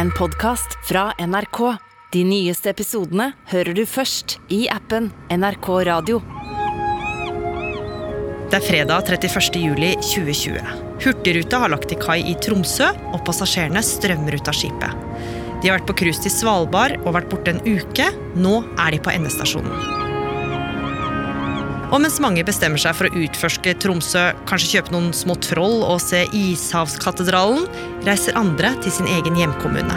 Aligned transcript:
en 0.00 0.10
podkast 0.10 0.78
fra 0.88 1.12
NRK. 1.18 1.76
De 2.12 2.22
nyeste 2.24 2.70
episodene 2.72 3.26
hører 3.50 3.76
du 3.76 3.82
først 3.84 4.38
i 4.48 4.62
appen 4.72 5.10
NRK 5.28 5.68
Radio. 5.90 6.22
Det 8.48 8.56
er 8.56 8.64
fredag 8.64 9.10
31. 9.12 9.60
juli 9.60 9.92
2020. 10.00 10.72
Hurtigruta 11.04 11.60
har 11.64 11.74
lagt 11.74 11.90
til 11.92 12.00
kai 12.00 12.18
i 12.32 12.36
Tromsø, 12.40 12.88
og 13.12 13.20
passasjerene 13.28 13.84
strømmer 13.84 14.40
ut 14.40 14.48
av 14.48 14.56
skipet. 14.56 15.08
De 15.60 15.68
har 15.68 15.76
vært 15.76 15.90
på 15.92 15.98
cruise 16.00 16.24
til 16.24 16.32
Svalbard 16.32 16.96
og 17.02 17.18
vært 17.18 17.28
borte 17.34 17.52
en 17.52 17.64
uke. 17.68 18.08
Nå 18.40 18.62
er 18.80 18.96
de 18.96 19.04
på 19.04 19.12
endestasjonen. 19.12 20.09
Og 21.90 21.98
mens 21.98 22.20
mange 22.22 22.44
bestemmer 22.46 22.78
seg 22.78 22.94
for 22.94 23.08
å 23.08 23.22
utforske 23.24 23.74
Tromsø, 23.82 24.28
kanskje 24.46 24.76
kjøpe 24.76 24.94
noen 24.94 25.10
små 25.16 25.34
troll 25.42 25.80
og 25.82 25.98
se 26.02 26.22
Ishavskatedralen, 26.36 27.66
reiser 28.06 28.38
andre 28.38 28.76
til 28.84 28.94
sin 28.94 29.10
egen 29.10 29.38
hjemkommune. 29.38 29.96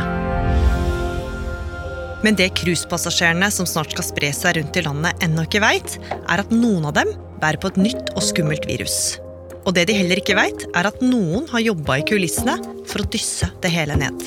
Men 2.24 2.38
det 2.40 2.54
cruisepassasjerene 2.58 3.50
som 3.52 3.68
snart 3.70 3.94
skal 3.94 4.08
spre 4.08 4.32
seg 4.34 4.58
rundt 4.58 4.80
i 4.80 4.86
landet, 4.86 5.20
ennå 5.26 5.46
ikke 5.46 5.62
veit, 5.62 5.98
er 6.10 6.42
at 6.42 6.54
noen 6.56 6.88
av 6.90 6.96
dem 6.98 7.12
bærer 7.44 7.60
på 7.62 7.70
et 7.74 7.82
nytt 7.84 8.14
og 8.16 8.26
skummelt 8.26 8.66
virus. 8.70 9.20
Og 9.68 9.76
det 9.78 9.86
de 9.92 9.98
heller 10.00 10.20
ikke 10.20 10.38
veit, 10.40 10.66
er 10.74 10.90
at 10.90 11.04
noen 11.04 11.46
har 11.52 11.64
jobba 11.64 12.00
i 12.00 12.08
kulissene 12.08 12.58
for 12.90 13.04
å 13.04 13.10
dysse 13.14 13.52
det 13.64 13.72
hele 13.76 14.00
ned. 14.00 14.26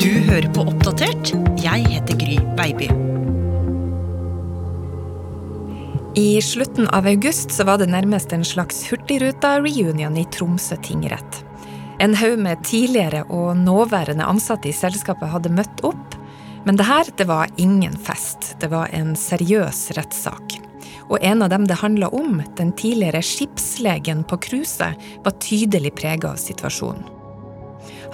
Du 0.00 0.10
hører 0.32 0.50
på 0.56 0.66
Oppdatert. 0.66 1.49
I 6.20 6.42
slutten 6.42 6.88
av 6.88 7.06
august 7.06 7.50
så 7.50 7.64
var 7.64 7.78
det 7.80 7.86
nærmest 7.88 8.32
en 8.36 8.42
slags 8.44 8.82
Hurtigruta-reunion 8.90 10.18
i 10.20 10.26
Tromsø 10.28 10.76
tingrett. 10.84 11.38
En 11.98 12.12
haug 12.14 12.42
med 12.44 12.60
tidligere 12.68 13.22
og 13.32 13.56
nåværende 13.56 14.26
ansatte 14.28 14.68
i 14.68 14.74
selskapet 14.76 15.30
hadde 15.32 15.52
møtt 15.56 15.80
opp. 15.80 16.18
Men 16.66 16.76
det 16.76 16.84
her 16.90 17.08
det 17.16 17.24
var 17.30 17.48
ingen 17.56 17.96
fest, 17.96 18.50
det 18.60 18.68
var 18.68 18.92
en 18.92 19.14
seriøs 19.16 19.80
rettssak. 19.96 20.58
Og 21.08 21.24
en 21.24 21.46
av 21.46 21.54
dem 21.54 21.64
det 21.64 21.80
handla 21.80 22.12
om, 22.12 22.42
den 22.60 22.74
tidligere 22.76 23.24
skipslegen 23.24 24.20
på 24.28 24.42
cruiset, 24.44 25.00
var 25.24 25.40
tydelig 25.40 25.94
prega 26.02 26.34
av 26.34 26.42
situasjonen. 26.42 27.19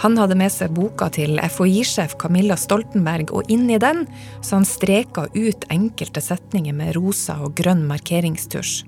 Han 0.02 0.19
hadde 0.20 0.36
med 0.36 0.52
seg 0.52 0.75
boka 0.77 1.08
til 1.14 1.39
FHI-sjef 1.41 2.19
Camilla 2.20 2.56
Stoltenberg, 2.61 3.33
og 3.33 3.48
inni 3.52 3.78
den 3.80 4.05
så 4.44 4.58
han 4.58 4.69
streka 4.69 5.25
ut 5.33 5.64
enkelte 5.72 6.20
setninger 6.20 6.77
med 6.77 6.94
rosa 6.98 7.39
og 7.47 7.56
grønn 7.56 7.86
markeringstusj. 7.89 8.83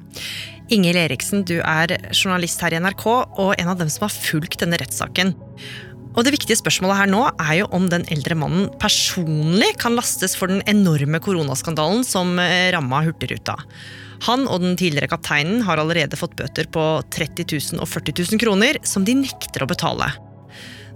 Ingel 0.75 0.98
Eriksen, 1.01 1.47
du 1.48 1.62
er 1.62 1.95
journalist 2.12 2.61
her 2.61 2.77
i 2.77 2.81
NRK 2.84 3.06
og 3.09 3.55
en 3.56 3.70
av 3.73 3.79
dem 3.81 3.89
som 3.89 4.05
har 4.05 4.12
fulgt 4.12 4.61
denne 4.61 4.77
rettssaken. 4.81 5.33
Og 6.19 6.25
Det 6.27 6.34
viktige 6.34 6.59
spørsmålet 6.59 6.98
her 6.98 7.09
nå 7.09 7.23
er 7.31 7.55
jo 7.61 7.69
om 7.77 7.86
den 7.89 8.05
eldre 8.12 8.34
mannen 8.36 8.69
personlig 8.83 9.70
kan 9.81 9.97
lastes 9.97 10.34
for 10.36 10.51
den 10.51 10.64
enorme 10.69 11.20
koronaskandalen 11.25 12.05
som 12.05 12.36
eh, 12.42 12.69
ramma 12.75 13.05
Hurtigruta. 13.06 13.55
Han 14.27 14.48
og 14.51 14.64
den 14.64 14.75
tidligere 14.77 15.12
kapteinen 15.12 15.62
har 15.64 15.79
allerede 15.79 16.19
fått 16.19 16.34
bøter 16.36 16.67
på 16.75 16.89
30 17.14 17.47
000 17.79 17.84
og 17.84 17.89
40 17.89 18.19
000 18.34 18.42
kroner, 18.42 18.81
som 18.83 19.06
de 19.06 19.14
nekter 19.20 19.62
å 19.62 19.70
betale. 19.70 20.11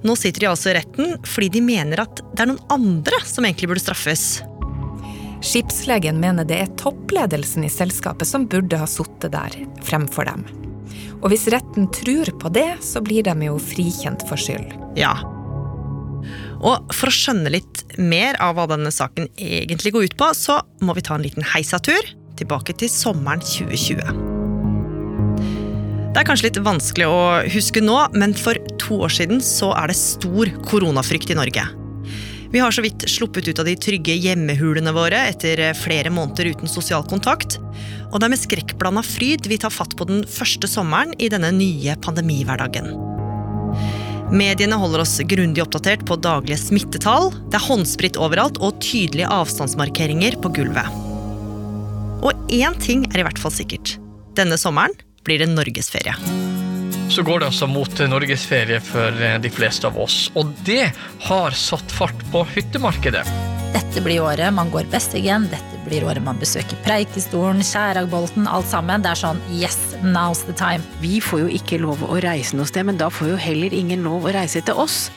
Nå 0.02 0.16
sitter 0.18 0.44
de 0.44 0.50
altså 0.50 0.72
i 0.72 0.78
retten 0.80 1.14
fordi 1.28 1.50
de 1.58 1.62
mener 1.64 2.02
at 2.02 2.22
det 2.32 2.44
er 2.44 2.50
noen 2.50 2.72
andre 2.74 3.20
som 3.28 3.46
egentlig 3.46 3.70
burde 3.70 3.84
straffes. 3.84 4.42
Skipslegen 5.42 6.20
mener 6.22 6.46
det 6.46 6.58
er 6.62 6.74
toppledelsen 6.78 7.66
i 7.66 7.70
selskapet 7.72 8.28
som 8.28 8.46
burde 8.50 8.78
ha 8.78 8.86
sittet 8.90 9.34
der 9.34 9.56
fremfor 9.82 10.26
dem. 10.28 10.44
Og 11.22 11.30
hvis 11.30 11.48
retten 11.54 11.88
tror 11.94 12.30
på 12.42 12.50
det, 12.54 12.68
så 12.82 13.02
blir 13.02 13.26
de 13.26 13.34
jo 13.46 13.58
frikjent 13.62 14.24
for 14.28 14.38
skyld. 14.38 14.74
Ja. 14.98 15.14
Og 16.62 16.94
for 16.94 17.10
å 17.10 17.14
skjønne 17.14 17.50
litt 17.50 17.82
mer 17.98 18.38
av 18.42 18.56
hva 18.58 18.68
denne 18.70 18.90
saken 18.94 19.30
egentlig 19.38 19.94
går 19.94 20.10
ut 20.10 20.18
på, 20.18 20.30
så 20.38 20.60
må 20.82 20.94
vi 20.98 21.06
ta 21.06 21.18
en 21.18 21.26
liten 21.26 21.46
heisatur 21.54 22.14
tilbake 22.38 22.74
til 22.78 22.90
sommeren 22.90 23.42
2020. 23.42 24.30
Det 26.12 26.20
er 26.20 26.28
kanskje 26.28 26.50
litt 26.50 26.58
vanskelig 26.60 27.06
å 27.08 27.20
huske 27.54 27.80
nå, 27.82 27.96
men 28.18 28.34
for 28.36 28.58
to 28.92 29.00
år 29.06 29.12
siden 29.12 29.40
så 29.44 29.72
er 29.78 29.90
det 29.90 29.98
stor 29.98 30.50
koronafrykt 30.68 31.32
i 31.32 31.38
Norge. 31.38 31.64
Vi 32.52 32.60
har 32.60 32.74
så 32.74 32.82
vidt 32.84 33.06
sluppet 33.08 33.48
ut 33.48 33.60
av 33.62 33.64
de 33.64 33.72
trygge 33.80 34.12
hjemmehulene 34.20 34.92
våre 34.92 35.22
etter 35.30 35.62
flere 35.78 36.12
måneder 36.12 36.50
uten 36.52 36.68
sosial 36.68 37.06
kontakt. 37.08 37.56
Og 38.12 38.18
det 38.20 38.26
er 38.26 38.32
med 38.34 38.42
skrekkblanda 38.42 39.00
fryd 39.06 39.48
vi 39.48 39.56
tar 39.62 39.72
fatt 39.72 39.96
på 39.96 40.04
den 40.10 40.26
første 40.28 40.68
sommeren 40.68 41.14
i 41.16 41.30
denne 41.32 41.48
nye 41.56 41.96
pandemihverdagen. 42.04 42.92
Mediene 44.32 44.76
holder 44.80 45.04
oss 45.04 45.16
grundig 45.28 45.64
oppdatert 45.64 46.04
på 46.08 46.18
daglige 46.20 46.60
smittetall. 46.60 47.30
Det 47.48 47.56
er 47.56 47.66
håndsprit 47.70 48.20
overalt 48.20 48.60
og 48.60 48.80
tydelige 48.84 49.32
avstandsmarkeringer 49.32 50.36
på 50.44 50.52
gulvet. 50.60 51.00
Og 52.22 52.52
én 52.52 52.76
ting 52.84 53.08
er 53.12 53.22
i 53.22 53.26
hvert 53.26 53.40
fall 53.40 53.52
sikkert. 53.52 53.96
Denne 54.36 54.60
sommeren 54.60 54.96
blir 55.24 55.40
det 55.40 55.52
norgesferie. 55.52 56.16
Så 57.12 57.22
går 57.22 57.42
det 57.42 57.50
altså 57.50 57.66
mot 57.68 57.98
norgesferie 58.08 58.78
for 58.80 59.18
eh, 59.20 59.34
de 59.44 59.50
fleste 59.52 59.84
av 59.84 59.98
oss, 60.00 60.30
og 60.32 60.48
det 60.64 60.86
har 61.26 61.56
satt 61.60 61.92
fart 61.92 62.22
på 62.32 62.40
hyttemarkedet. 62.54 63.26
Dette 63.74 64.00
blir 64.04 64.24
året 64.24 64.48
man 64.56 64.70
går 64.72 64.88
best 64.92 65.12
igjen, 65.18 65.44
dette 65.52 65.82
blir 65.84 66.06
året 66.08 66.24
man 66.24 66.40
besøker 66.40 66.80
Preikestolen, 66.86 67.60
Skjæragbolten, 67.60 68.48
alt 68.48 68.70
sammen. 68.72 69.04
Det 69.04 69.12
er 69.12 69.20
sånn 69.26 69.44
yes, 69.52 69.76
now's 70.00 70.40
the 70.48 70.56
time. 70.56 70.80
Vi 71.04 71.20
får 71.20 71.44
jo 71.44 71.52
ikke 71.60 71.82
lov 71.84 72.00
å 72.08 72.16
reise 72.24 72.56
noe 72.56 72.70
sted, 72.70 72.88
men 72.88 73.00
da 73.00 73.12
får 73.12 73.34
jo 73.34 73.40
heller 73.44 73.76
ingen 73.76 74.08
lov 74.08 74.24
å 74.24 74.32
reise 74.32 74.64
til 74.64 74.80
oss. 74.80 75.10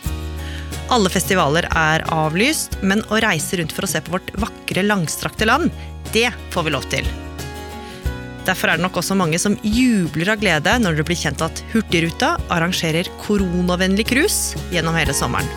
Alle 0.91 1.07
festivaler 1.09 1.69
er 1.71 2.03
avlyst, 2.11 2.81
men 2.83 3.07
å 3.07 3.23
reise 3.23 3.61
rundt 3.61 3.71
for 3.71 3.87
å 3.87 3.95
se 3.95 4.03
på 4.03 4.19
vårt 4.19 4.35
vakre, 4.43 4.83
langstrakte 4.83 5.47
land, 5.47 5.71
det 6.11 6.27
får 6.51 6.67
vi 6.67 6.75
lov 6.75 6.91
til. 6.91 7.15
Derfor 8.45 8.69
er 8.69 8.77
det 8.77 8.85
nok 8.85 8.99
også 9.01 9.17
mange 9.17 9.39
som 9.41 9.55
jubler 9.65 10.35
av 10.35 10.41
glede 10.41 10.75
når 10.81 10.99
det 10.99 11.05
blir 11.07 11.17
kjent 11.17 11.41
at 11.41 11.61
Hurtigruta 11.71 12.35
arrangerer 12.53 13.09
koronavennlig 13.23 14.05
cruise 14.11 14.59
gjennom 14.73 14.97
hele 14.97 15.15
sommeren. 15.17 15.49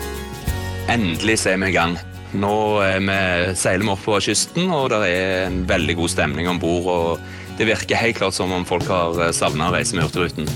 Endelig 0.89 1.37
ser 1.43 1.53
er 1.53 1.61
vi 1.61 1.69
i 1.69 1.75
gang. 1.75 1.93
Nå 2.33 2.53
vi, 2.81 3.19
seiler 3.57 3.85
vi 3.85 3.93
oppover 3.93 4.21
på 4.23 4.29
kysten, 4.29 4.71
og 4.73 4.89
det 4.93 5.03
er 5.05 5.47
en 5.47 5.61
veldig 5.69 5.95
god 6.01 6.13
stemning 6.15 6.49
om 6.49 6.61
bord. 6.61 7.21
Det 7.59 7.67
virker 7.69 7.99
helt 7.99 8.17
klart 8.17 8.37
som 8.37 8.53
om 8.55 8.65
folk 8.65 8.89
har 8.89 9.21
savna 9.37 9.69
å 9.69 9.75
reise 9.75 9.97
med 9.97 10.07
Hurtigruten. 10.07 10.49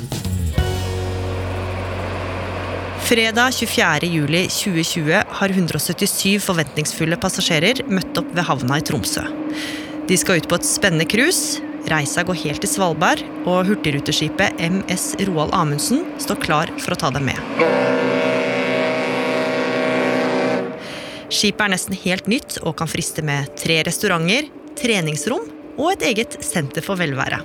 Fredag 3.03 3.51
24.07.2020 3.59 5.35
har 5.37 5.53
177 5.53 6.39
forventningsfulle 6.41 7.19
passasjerer 7.21 7.83
møtt 7.91 8.17
opp 8.17 8.31
ved 8.33 8.47
havna 8.47 8.79
i 8.79 8.85
Tromsø. 8.87 9.25
De 10.07 10.17
skal 10.17 10.39
ut 10.39 10.49
på 10.49 10.57
et 10.57 10.65
spennende 10.65 11.05
cruise 11.09 11.61
Reisa 11.91 12.23
går 12.23 12.37
helt 12.45 12.63
til 12.63 12.71
Svalbard, 12.71 13.21
og 13.43 13.67
hurtigruteskipet 13.67 14.59
MS 14.63 15.09
Roald 15.27 15.51
Amundsen 15.55 16.05
står 16.21 16.39
klar 16.43 16.71
for 16.79 16.95
å 16.95 16.99
ta 16.99 17.09
dem 17.11 17.27
med. 17.27 17.39
Skipet 21.33 21.65
er 21.65 21.73
nesten 21.73 21.97
helt 22.05 22.29
nytt 22.29 22.59
og 22.61 22.77
kan 22.79 22.89
friste 22.91 23.23
med 23.25 23.51
tre 23.59 23.81
restauranter, 23.87 24.47
treningsrom 24.79 25.49
og 25.73 25.89
et 25.95 26.05
eget 26.13 26.37
senter 26.45 26.85
for 26.85 26.99
velvære. 26.99 27.41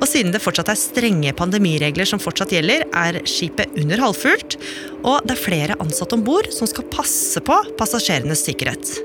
Og 0.00 0.08
siden 0.08 0.32
det 0.32 0.40
fortsatt 0.40 0.70
er 0.72 0.80
strenge 0.80 1.34
pandemiregler 1.36 2.08
som 2.08 2.22
fortsatt 2.22 2.54
gjelder, 2.54 2.86
er 2.96 3.20
skipet 3.28 3.74
under 3.82 4.00
halvfullt, 4.00 4.56
og 5.04 5.26
det 5.26 5.36
er 5.36 5.44
flere 5.44 5.78
ansatte 5.82 6.16
om 6.16 6.24
bord 6.24 6.48
som 6.56 6.70
skal 6.70 6.88
passe 6.94 7.44
på 7.44 7.60
passasjerenes 7.76 8.46
sikkerhet. 8.48 8.96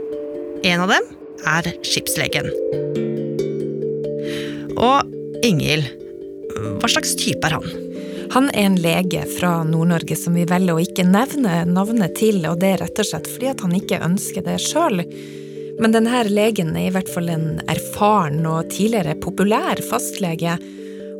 En 0.64 0.88
av 0.88 0.96
dem 0.96 1.12
er 1.58 1.74
skipslegen. 1.84 3.25
Og 4.75 5.46
Ingil, 5.46 5.86
hva 6.81 6.90
slags 6.90 7.16
type 7.19 7.47
er 7.47 7.58
han? 7.58 7.68
Han 8.34 8.50
er 8.52 8.66
en 8.66 8.78
lege 8.81 9.22
fra 9.38 9.62
Nord-Norge 9.68 10.18
som 10.19 10.36
vi 10.36 10.47
velger 10.50 10.76
å 10.76 10.82
ikke 10.84 11.05
nevne 11.08 11.61
navnet 11.70 12.17
til, 12.20 12.41
og 12.50 12.59
det 12.59 12.73
er 12.73 12.82
rett 12.84 13.00
og 13.00 13.08
slett 13.08 13.29
fordi 13.32 13.53
han 13.61 13.76
ikke 13.78 14.02
ønsker 14.03 14.46
det 14.46 14.58
sjøl. 14.64 15.03
Men 15.79 15.96
denne 15.96 16.23
legen 16.28 16.73
er 16.76 16.90
i 16.90 16.94
hvert 16.96 17.11
fall 17.11 17.29
en 17.32 17.61
erfaren 17.72 18.41
og 18.47 18.72
tidligere 18.73 19.17
populær 19.23 19.79
fastlege. 19.90 20.55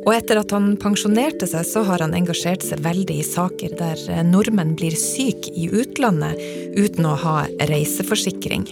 Og 0.06 0.12
etter 0.14 0.40
at 0.40 0.52
han 0.54 0.74
pensjonerte 0.80 1.48
seg, 1.50 1.66
så 1.66 1.82
har 1.88 2.04
han 2.04 2.14
engasjert 2.16 2.64
seg 2.64 2.84
veldig 2.84 3.20
i 3.20 3.26
saker 3.26 3.76
der 3.78 4.24
nordmenn 4.28 4.76
blir 4.78 4.96
syke 4.96 5.52
i 5.56 5.68
utlandet 5.72 6.40
uten 6.76 7.08
å 7.08 7.16
ha 7.24 7.38
reiseforsikring. 7.70 8.68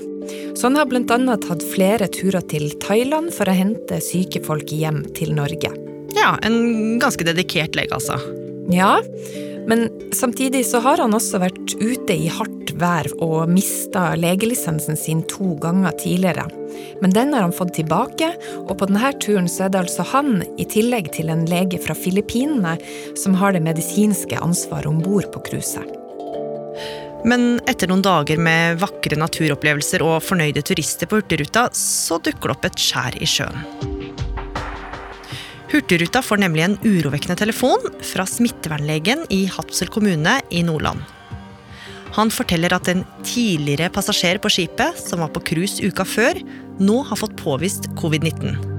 Så 0.55 0.69
han 0.69 0.79
har 0.79 0.88
bl.a. 0.91 1.37
tatt 1.43 1.65
flere 1.75 2.09
turer 2.12 2.44
til 2.50 2.71
Thailand 2.82 3.32
for 3.35 3.50
å 3.50 3.56
hente 3.56 4.00
syke 4.05 4.43
folk 4.44 4.73
hjem 4.73 5.03
til 5.17 5.35
Norge. 5.37 5.73
Ja, 6.15 6.37
en 6.47 6.99
ganske 7.03 7.26
dedikert 7.26 7.75
lege, 7.79 7.94
altså. 7.97 8.19
Ja, 8.73 8.99
Men 9.67 9.88
samtidig 10.12 10.67
så 10.67 10.79
har 10.85 11.00
han 11.00 11.15
også 11.17 11.38
vært 11.41 11.73
ute 11.81 12.12
i 12.12 12.29
hardt 12.29 12.75
vær 12.76 13.09
og 13.25 13.49
mista 13.49 14.11
legelisensen 14.19 14.99
sin 14.99 15.23
to 15.31 15.55
ganger 15.62 15.94
tidligere. 16.03 16.44
Men 17.00 17.15
den 17.17 17.32
har 17.32 17.47
han 17.47 17.56
fått 17.56 17.73
tilbake, 17.79 18.29
og 18.61 18.76
på 18.76 18.91
denne 18.91 19.15
turen 19.25 19.49
så 19.49 19.65
er 19.65 19.73
det 19.73 19.85
altså 19.87 20.05
han, 20.12 20.43
i 20.61 20.69
tillegg 20.69 21.09
til 21.17 21.32
en 21.32 21.47
lege 21.49 21.81
fra 21.81 21.97
Filippinene, 21.97 22.76
som 23.17 23.41
har 23.41 23.56
det 23.56 23.65
medisinske 23.65 24.37
ansvaret 24.37 24.91
om 24.91 25.00
bord 25.00 25.31
på 25.32 25.47
cruiset. 25.49 26.04
Men 27.25 27.56
etter 27.71 27.88
noen 27.88 28.05
dager 28.05 28.41
med 28.41 28.79
vakre 28.82 29.17
naturopplevelser 29.17 30.05
og 30.05 30.21
fornøyde 30.26 30.61
turister 30.67 31.09
på 31.09 31.23
Hurtigruta, 31.23 31.71
så 31.73 32.19
dukker 32.21 32.50
det 32.50 32.56
opp 32.56 32.69
et 32.69 32.85
skjær 32.85 33.17
i 33.17 33.29
sjøen. 33.29 33.65
Hurtigruta 35.73 36.21
får 36.23 36.43
nemlig 36.44 36.67
en 36.67 36.76
urovekkende 36.85 37.38
telefon 37.41 37.88
fra 38.05 38.29
smittevernlegen 38.29 39.25
i 39.35 39.47
Hadsel 39.50 39.91
kommune 39.91 40.37
i 40.55 40.61
Nordland. 40.67 41.00
Han 42.15 42.31
forteller 42.31 42.76
at 42.76 42.93
en 42.93 43.03
tidligere 43.26 43.91
passasjer 43.91 44.38
på 44.38 44.53
skipet, 44.53 45.00
som 45.00 45.25
var 45.25 45.32
på 45.35 45.43
cruise 45.49 45.82
uka 45.82 46.06
før, 46.06 46.38
nå 46.79 47.00
har 47.09 47.19
fått 47.19 47.35
påvist 47.41 47.91
covid-19. 47.99 48.74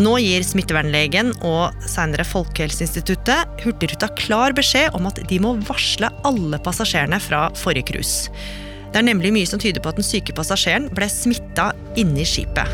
Nå 0.00 0.14
gir 0.22 0.44
smittevernlegen 0.46 1.34
og 1.44 1.82
senere 1.84 2.24
Folkehelseinstituttet 2.24 3.60
Hurtigruta 3.60 4.08
klar 4.16 4.54
beskjed 4.56 4.94
om 4.96 5.08
at 5.10 5.18
de 5.28 5.40
må 5.42 5.52
varsle 5.68 6.08
alle 6.24 6.60
passasjerene 6.64 7.18
fra 7.20 7.42
forrige 7.58 7.90
cruise. 7.90 8.32
Det 8.90 9.02
er 9.02 9.06
nemlig 9.06 9.34
mye 9.34 9.50
som 9.50 9.60
tyder 9.60 9.82
på 9.84 9.92
at 9.92 10.00
den 10.00 10.06
syke 10.06 10.32
passasjeren 10.36 10.88
ble 10.96 11.10
smitta 11.12 11.68
inni 12.00 12.24
skipet. 12.24 12.72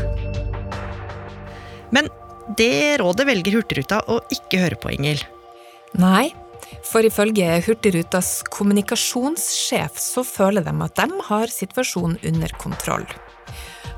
Men 1.91 2.07
det 2.55 3.01
rådet 3.03 3.27
velger 3.27 3.59
Hurtigruta 3.59 3.99
å 4.07 4.21
ikke 4.31 4.63
høre 4.63 4.79
på, 4.79 4.95
Ingel. 4.95 5.19
Nei, 5.99 6.29
for 6.87 7.03
ifølge 7.03 7.59
Hurtigrutas 7.67 8.37
kommunikasjonssjef 8.55 9.99
så 9.99 10.23
føler 10.23 10.63
de 10.63 10.75
at 10.87 11.03
de 11.03 11.23
har 11.27 11.51
situasjonen 11.51 12.21
under 12.31 12.55
kontroll. 12.61 13.07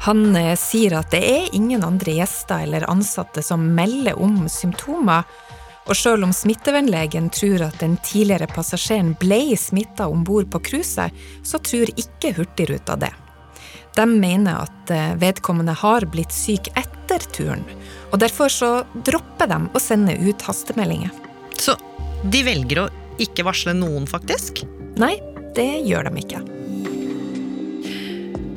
Han 0.06 0.36
eh, 0.36 0.56
sier 0.60 0.96
at 1.00 1.12
det 1.12 1.22
er 1.28 1.56
ingen 1.56 1.84
andre 1.84 2.16
gjester 2.20 2.64
eller 2.64 2.88
ansatte 2.90 3.44
som 3.44 3.66
melder 3.76 4.20
om 4.20 4.46
symptomer, 4.50 5.24
og 5.90 5.98
selv 5.98 6.28
om 6.28 6.34
smittevernlegen 6.36 7.32
tror 7.34 7.64
at 7.66 7.80
den 7.82 7.98
tidligere 8.06 8.48
passasjeren 8.52 9.16
ble 9.20 9.58
smitta 9.58 10.06
om 10.08 10.22
bord 10.24 10.52
på 10.54 10.62
cruiset, 10.70 11.16
så 11.44 11.60
tror 11.66 11.90
ikke 11.98 12.36
Hurtigruta 12.38 12.96
det. 13.00 13.12
De 13.98 14.06
mener 14.06 14.68
at 14.68 14.94
eh, 14.94 15.16
vedkommende 15.20 15.74
har 15.82 16.06
blitt 16.14 16.36
syk 16.36 16.70
etter 16.78 17.26
turen, 17.34 17.66
og 18.14 18.22
derfor 18.22 18.54
så 18.54 18.72
dropper 19.06 19.50
de 19.52 19.60
å 19.74 19.82
sende 19.82 20.16
ut 20.22 20.46
hastemeldinger. 20.46 21.12
Så 21.58 21.76
de 22.24 22.46
velger 22.46 22.86
å 22.86 22.88
ikke 23.20 23.44
varsle 23.48 23.76
noen, 23.76 24.08
faktisk? 24.08 24.64
Nei, 25.02 25.18
det 25.58 25.72
gjør 25.90 26.08
de 26.08 26.24
ikke. 26.24 26.59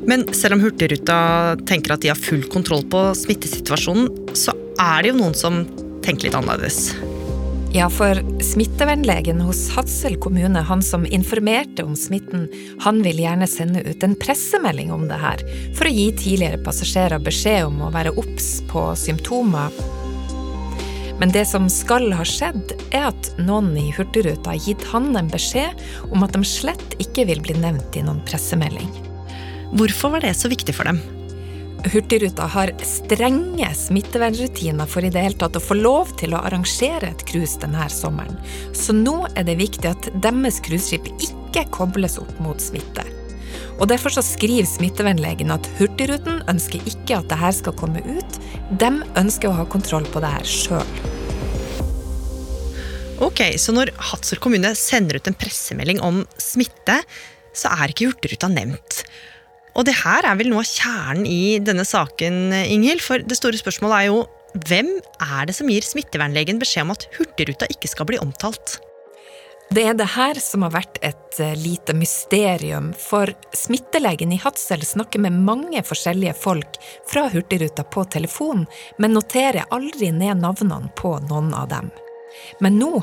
Men 0.06 0.26
selv 0.34 0.56
om 0.56 0.60
Hurtigruta 0.64 1.56
tenker 1.68 1.94
at 1.94 2.02
de 2.02 2.10
har 2.10 2.18
full 2.18 2.42
kontroll 2.50 2.82
på 2.90 3.04
smittesituasjonen, 3.16 4.08
så 4.34 4.54
er 4.80 5.02
det 5.02 5.12
jo 5.12 5.18
noen 5.20 5.36
som 5.38 5.62
tenker 6.02 6.28
litt 6.28 6.38
annerledes. 6.38 6.90
Ja, 7.72 7.86
for 7.88 8.18
smittevernlegen 8.44 9.38
hos 9.40 9.70
Hadsel 9.72 10.18
kommune, 10.20 10.60
han 10.60 10.82
som 10.84 11.06
informerte 11.06 11.86
om 11.86 11.94
smitten, 11.96 12.48
han 12.84 12.98
vil 13.00 13.22
gjerne 13.22 13.48
sende 13.48 13.80
ut 13.86 14.04
en 14.04 14.16
pressemelding 14.20 14.90
om 14.92 15.06
det 15.08 15.16
her, 15.22 15.40
for 15.78 15.88
å 15.88 15.94
gi 15.94 16.10
tidligere 16.12 16.60
passasjerer 16.66 17.22
beskjed 17.24 17.70
om 17.70 17.80
å 17.86 17.92
være 17.94 18.12
obs 18.20 18.50
på 18.68 18.90
symptomer. 19.00 19.72
Men 21.22 21.32
det 21.32 21.46
som 21.48 21.70
skal 21.72 22.10
ha 22.18 22.26
skjedd, 22.28 22.74
er 22.90 23.08
at 23.12 23.30
noen 23.40 23.70
i 23.78 23.86
Hurtigruta 23.96 24.52
har 24.52 24.68
gitt 24.68 24.84
han 24.90 25.14
en 25.16 25.32
beskjed 25.32 25.80
om 26.10 26.26
at 26.26 26.36
de 26.36 26.44
slett 26.44 26.98
ikke 27.00 27.24
vil 27.30 27.40
bli 27.46 27.56
nevnt 27.62 27.96
i 27.96 28.04
noen 28.04 28.20
pressemelding. 28.28 29.11
Hvorfor 29.72 30.10
var 30.12 30.20
det 30.20 30.34
så 30.36 30.50
viktig 30.52 30.74
for 30.76 30.84
dem? 30.84 30.98
Hurtigruta 31.88 32.44
har 32.46 32.70
strenge 32.84 33.70
smittevernrutiner 33.74 34.86
for 34.86 35.02
i 35.02 35.10
det 35.10 35.22
hele 35.24 35.38
tatt 35.40 35.56
å 35.56 35.62
få 35.64 35.78
lov 35.78 36.12
til 36.20 36.36
å 36.36 36.42
arrangere 36.44 37.08
et 37.08 37.24
cruise 37.26 37.56
denne 37.62 37.86
sommeren. 37.90 38.36
Så 38.76 38.92
nå 38.94 39.16
er 39.32 39.48
det 39.48 39.56
viktig 39.62 39.88
at 39.88 40.10
deres 40.22 40.60
cruiseskip 40.62 41.08
ikke 41.16 41.64
kobles 41.74 42.18
opp 42.20 42.36
mot 42.44 42.60
smitte. 42.62 43.06
Og 43.80 43.88
Derfor 43.88 44.12
så 44.14 44.22
skriver 44.22 44.68
smittevernlegen 44.68 45.50
at 45.56 45.66
Hurtigruten 45.80 46.44
ønsker 46.52 46.84
ikke 46.86 47.22
at 47.22 47.32
dette 47.32 47.54
skal 47.56 47.76
komme 47.80 48.04
ut. 48.04 48.38
De 48.78 48.92
ønsker 49.18 49.48
å 49.48 49.56
ha 49.56 49.66
kontroll 49.66 50.06
på 50.12 50.22
det 50.22 50.36
her 50.36 50.46
sjøl. 50.46 50.94
Ok, 53.24 53.40
Så 53.56 53.72
når 53.72 53.96
Hadsel 53.96 54.38
kommune 54.42 54.76
sender 54.76 55.16
ut 55.16 55.26
en 55.26 55.38
pressemelding 55.38 56.04
om 56.04 56.26
smitte, 56.36 57.00
så 57.56 57.72
er 57.72 57.90
ikke 57.90 58.12
Hurtigruta 58.12 58.52
nevnt. 58.52 59.02
Og 59.72 59.86
det 59.88 59.96
her 60.02 60.26
er 60.28 60.36
vel 60.38 60.52
noe 60.52 60.62
av 60.62 60.68
kjernen 60.68 61.26
i 61.28 61.58
denne 61.64 61.84
saken, 61.88 62.52
Inghild. 62.52 63.00
For 63.04 63.24
det 63.24 63.38
store 63.38 63.58
spørsmålet 63.60 63.98
er 63.98 64.08
jo 64.10 64.22
hvem 64.68 64.98
er 65.00 65.46
det 65.48 65.56
som 65.56 65.70
gir 65.72 65.84
smittevernlegen 65.86 66.58
beskjed 66.60 66.84
om 66.84 66.92
at 66.92 67.06
Hurtigruta 67.16 67.68
ikke 67.72 67.88
skal 67.88 68.10
bli 68.10 68.20
omtalt? 68.20 68.76
Det 69.72 69.86
er 69.88 69.94
det 69.96 70.10
her 70.12 70.36
som 70.42 70.66
har 70.66 70.74
vært 70.74 70.98
et 71.00 71.38
eh, 71.40 71.54
lite 71.56 71.94
mysterium, 71.96 72.90
for 72.92 73.30
smittelegen 73.56 74.34
i 74.34 74.40
Hadsel 74.42 74.84
snakker 74.84 75.22
med 75.24 75.38
mange 75.46 75.80
forskjellige 75.88 76.34
folk 76.36 76.76
fra 77.08 77.24
Hurtigruta 77.32 77.86
på 77.88 78.04
telefon, 78.12 78.66
men 79.00 79.16
noterer 79.16 79.70
aldri 79.72 80.10
ned 80.12 80.42
navnene 80.42 80.92
på 80.98 81.14
noen 81.30 81.54
av 81.56 81.70
dem. 81.72 81.88
Men 82.60 82.76
nå, 82.82 82.98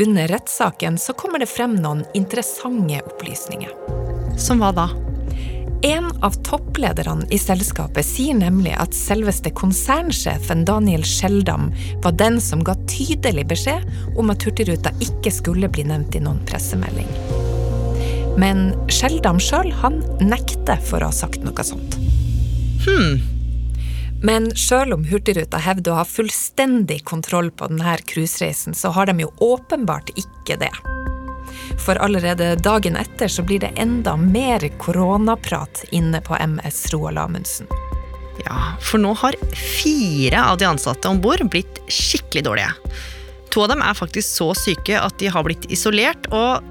under 0.00 0.28
rettssaken, 0.28 1.00
så 1.00 1.16
kommer 1.16 1.40
det 1.40 1.48
frem 1.48 1.78
noen 1.80 2.04
interessante 2.12 3.00
opplysninger. 3.00 3.72
Som 4.36 4.60
hva 4.60 4.74
da? 4.76 4.90
En 5.82 6.12
av 6.22 6.34
topplederne 6.44 7.24
i 7.30 7.38
selskapet 7.40 8.04
sier 8.04 8.36
nemlig 8.36 8.74
at 8.76 8.92
selveste 8.92 9.48
konsernsjefen 9.56 10.66
Daniel 10.68 11.06
Skjeldam 11.08 11.70
var 12.04 12.18
den 12.20 12.36
som 12.44 12.60
ga 12.64 12.74
tydelig 12.84 13.46
beskjed 13.48 13.86
om 14.20 14.28
at 14.32 14.44
Hurtigruta 14.44 14.92
ikke 15.00 15.32
skulle 15.32 15.70
bli 15.72 15.86
nevnt 15.88 16.18
i 16.18 16.20
noen 16.20 16.42
pressemelding. 16.48 17.08
Men 18.36 18.74
Skjeldam 18.92 19.40
sjøl, 19.40 19.72
han 19.80 20.02
nekter 20.20 20.84
for 20.84 21.00
å 21.00 21.08
ha 21.08 21.16
sagt 21.16 21.48
noe 21.48 21.64
sånt. 21.64 21.96
Hmm. 22.84 23.16
Men 24.20 24.50
sjøl 24.52 24.92
om 24.92 25.08
Hurtigruta 25.08 25.62
hevder 25.64 25.94
å 25.94 26.02
ha 26.02 26.08
fullstendig 26.08 27.06
kontroll 27.08 27.48
på 27.56 27.72
denne 27.72 27.96
cruisereisen, 28.04 28.76
så 28.76 28.92
har 28.92 29.08
de 29.08 29.24
jo 29.24 29.32
åpenbart 29.48 30.12
ikke 30.12 30.60
det. 30.60 30.74
For 31.78 32.00
allerede 32.02 32.54
dagen 32.56 32.96
etter 32.96 33.28
så 33.28 33.44
blir 33.46 33.60
det 33.62 33.72
enda 33.76 34.16
mer 34.16 34.64
koronaprat 34.78 35.84
inne 35.90 36.20
på 36.20 36.36
MS 36.36 36.86
Roald 36.94 37.18
Amundsen. 37.18 37.70
Ja, 38.44 38.74
for 38.80 38.98
nå 39.02 39.12
har 39.20 39.36
fire 39.54 40.44
av 40.44 40.58
de 40.58 40.68
ansatte 40.68 41.08
om 41.08 41.20
bord 41.20 41.42
blitt 41.52 41.80
skikkelig 41.92 42.44
dårlige. 42.46 42.72
To 43.50 43.64
av 43.64 43.72
dem 43.72 43.82
er 43.82 43.98
faktisk 43.98 44.28
så 44.28 44.52
syke 44.54 44.96
at 45.00 45.18
de 45.20 45.30
har 45.32 45.44
blitt 45.46 45.66
isolert, 45.72 46.28
og 46.30 46.64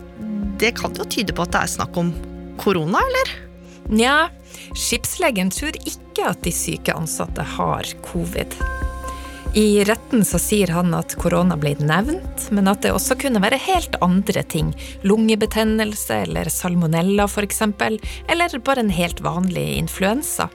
det 0.59 0.73
kan 0.79 0.95
jo 0.97 1.07
tyde 1.07 1.35
på 1.35 1.45
at 1.45 1.53
det 1.53 1.63
er 1.63 1.73
snakk 1.75 1.99
om 1.99 2.13
korona, 2.59 3.03
eller? 3.03 3.33
Nja, 3.89 4.17
skipslegen 4.77 5.51
tror 5.53 5.75
ikke 5.83 6.31
at 6.31 6.43
de 6.45 6.53
syke 6.55 6.95
ansatte 6.95 7.45
har 7.57 7.87
covid. 8.05 8.55
I 9.53 9.83
retten 9.83 10.25
så 10.25 10.37
sier 10.39 10.67
han 10.67 10.93
at 10.93 11.15
korona 11.17 11.55
ble 11.57 11.71
nevnt, 11.81 12.51
men 12.53 12.67
at 12.69 12.83
det 12.85 12.91
også 12.93 13.15
kunne 13.17 13.41
være 13.41 13.57
helt 13.57 13.95
andre 14.05 14.43
ting. 14.45 14.75
Lungebetennelse 15.01 16.19
eller 16.27 16.51
salmonella 16.53 17.25
f.eks., 17.25 17.61
eller 17.65 18.59
bare 18.61 18.83
en 18.85 18.91
helt 18.93 19.23
vanlig 19.25 19.65
influensa. 19.79 20.49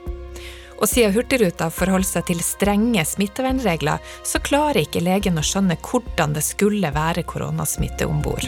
Og 0.79 0.87
siden 0.87 1.11
Hurtigruta 1.15 1.67
forholder 1.71 2.07
seg 2.07 2.29
til 2.29 2.39
strenge 2.43 3.03
smittevernregler, 3.07 3.99
så 4.23 4.39
klarer 4.43 4.85
ikke 4.85 5.03
legen 5.03 5.39
å 5.39 5.43
skjønne 5.43 5.75
hvordan 5.83 6.35
det 6.35 6.43
skulle 6.47 6.91
være 6.95 7.23
koronasmitte 7.27 8.07
om 8.07 8.21
bord. 8.23 8.47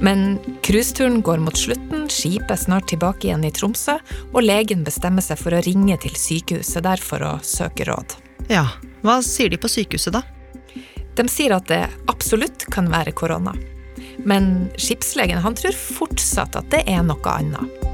Men 0.00 0.38
cruiseturen 0.64 1.20
går 1.26 1.42
mot 1.42 1.58
slutten, 1.58 2.06
skipet 2.12 2.54
er 2.54 2.60
snart 2.60 2.88
tilbake 2.88 3.28
igjen 3.28 3.44
i 3.44 3.52
Tromsø, 3.52 3.98
og 4.32 4.40
legen 4.46 4.86
bestemmer 4.86 5.24
seg 5.26 5.40
for 5.42 5.56
å 5.56 5.62
ringe 5.68 5.98
til 6.00 6.16
sykehuset 6.16 6.86
der 6.86 7.02
for 7.02 7.24
å 7.26 7.34
søke 7.44 7.88
råd. 7.90 8.16
Ja, 8.48 8.64
hva 9.04 9.18
sier 9.24 9.52
de 9.52 9.58
på 9.60 9.68
sykehuset 9.68 10.14
da? 10.14 10.22
De 11.18 11.24
sier 11.28 11.52
at 11.52 11.66
det 11.68 11.82
absolutt 12.08 12.64
kan 12.72 12.88
være 12.88 13.12
korona. 13.12 13.52
Men 14.24 14.68
skipslegen 14.80 15.42
han 15.44 15.56
tror 15.58 15.76
fortsatt 15.76 16.56
at 16.56 16.70
det 16.72 16.84
er 16.88 17.02
noe 17.04 17.34
annet. 17.34 17.84